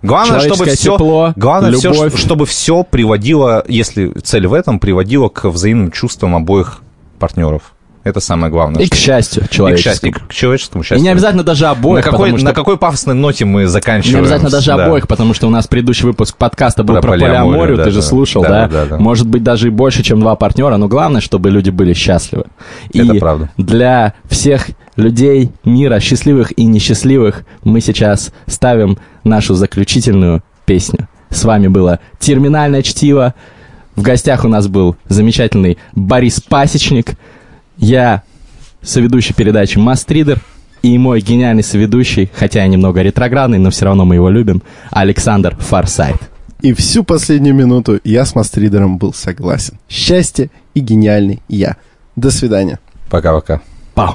[0.02, 2.12] Главное, чтобы все, тепло, главное любовь.
[2.12, 6.80] все, чтобы все приводило, если цель в этом, приводило к взаимным чувствам обоих
[7.18, 7.74] партнеров.
[8.02, 8.82] Это самое главное.
[8.82, 10.10] И к счастью человеческому.
[10.10, 10.98] И к, и к человеческому счастью.
[10.98, 12.04] И не обязательно даже обоих.
[12.04, 12.44] На какой, что...
[12.44, 14.16] на какой пафосной ноте мы заканчиваем?
[14.16, 14.86] Не обязательно даже да.
[14.86, 18.00] обоих, потому что у нас предыдущий выпуск подкаста был Про про, полиаморию, да, ты же
[18.00, 18.68] слушал, да, да?
[18.68, 18.98] да, да.
[18.98, 22.44] Может быть, даже и больше, чем два партнера, но главное, чтобы люди были счастливы.
[22.90, 23.50] И Это правда.
[23.58, 31.08] для всех людей мира, счастливых и несчастливых, мы сейчас ставим нашу заключительную песню.
[31.28, 33.34] С вами было «Терминальное чтиво».
[33.96, 37.12] В гостях у нас был замечательный Борис Пасечник.
[37.80, 38.22] Я
[38.82, 40.40] соведущий передачи «Мастридер»,
[40.82, 45.56] и мой гениальный соведущий, хотя и немного ретроградный, но все равно мы его любим, Александр
[45.56, 46.16] Фарсайт.
[46.62, 49.78] И всю последнюю минуту я с Мастридером был согласен.
[49.88, 51.76] Счастье и гениальный я.
[52.16, 52.78] До свидания.
[53.08, 53.60] Пока-пока.
[53.94, 54.14] Пау.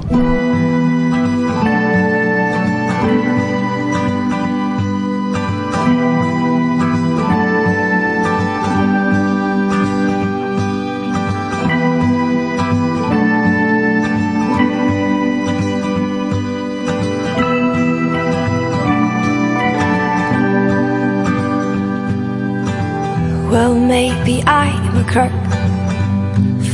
[23.56, 25.32] Well, maybe I'm a crook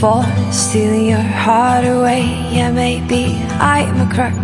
[0.00, 2.22] for stealing your heart away.
[2.50, 4.34] Yeah, maybe I'm a crook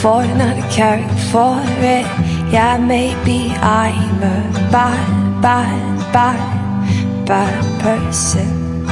[0.00, 2.06] for not caring for it.
[2.52, 8.86] Yeah, maybe I'm a bad, bad, bad, bad person.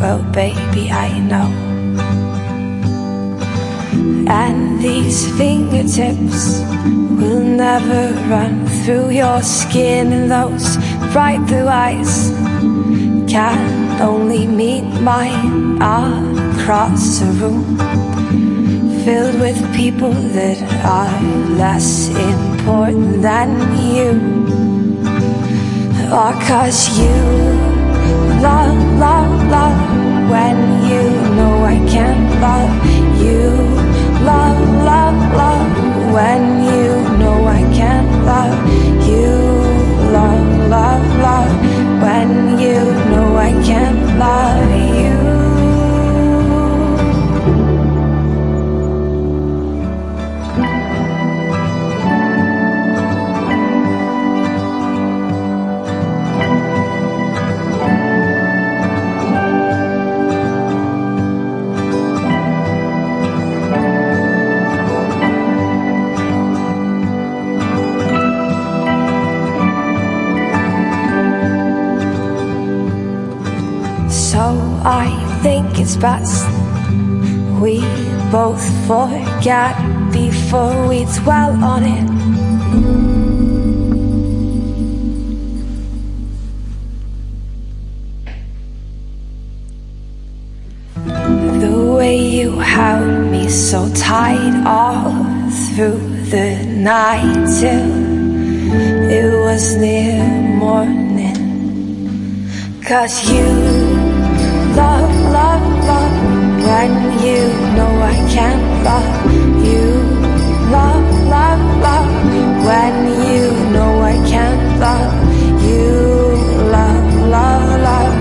[0.00, 1.52] Well, baby, I know.
[4.26, 6.62] And these fingertips
[7.20, 10.78] will never run through your skin, and those
[11.16, 12.28] bright blue eyes
[13.26, 17.64] can only meet mine across a room
[19.02, 21.22] filled with people that are
[21.56, 23.48] less important than
[23.94, 24.10] you.
[26.12, 27.16] Oh, cause you
[28.48, 29.80] love, love, love
[30.28, 30.58] when
[30.90, 31.02] you
[31.34, 32.72] know I can't love
[33.24, 33.44] you.
[34.22, 36.88] Love, love, love when you
[37.20, 39.55] know I can't love you.
[40.12, 42.78] Love, love, love when you
[43.10, 45.15] know I can't love you.
[75.94, 76.48] Best
[77.60, 77.80] we
[78.30, 79.74] both forget
[80.12, 82.06] before we dwell on it.
[91.60, 95.12] The way you held me so tight all
[95.74, 97.90] through the night till
[99.10, 100.22] it was near
[100.58, 101.36] morning.
[102.84, 103.46] Cause you
[104.76, 105.65] love, love,
[106.66, 106.92] when
[107.24, 107.42] you
[107.76, 109.10] know I can't love
[109.68, 109.86] you.
[110.76, 112.10] Love, love, love.
[112.68, 112.96] When
[113.30, 113.44] you
[113.74, 115.14] know I can't love
[115.68, 115.90] you.
[116.76, 118.14] Love, love, love.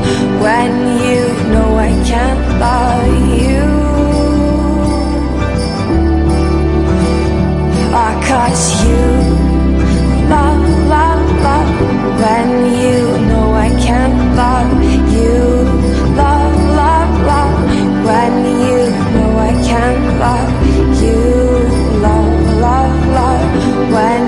[0.45, 0.73] When
[1.05, 1.21] you
[1.53, 3.07] know I can't love
[3.43, 3.65] you.
[8.01, 9.03] Ah, cause you
[10.33, 11.71] love, love, love.
[12.21, 12.49] When
[12.83, 14.24] you know I can't
[19.87, 21.19] and love you,
[22.05, 23.93] love, love, love.
[23.93, 24.24] When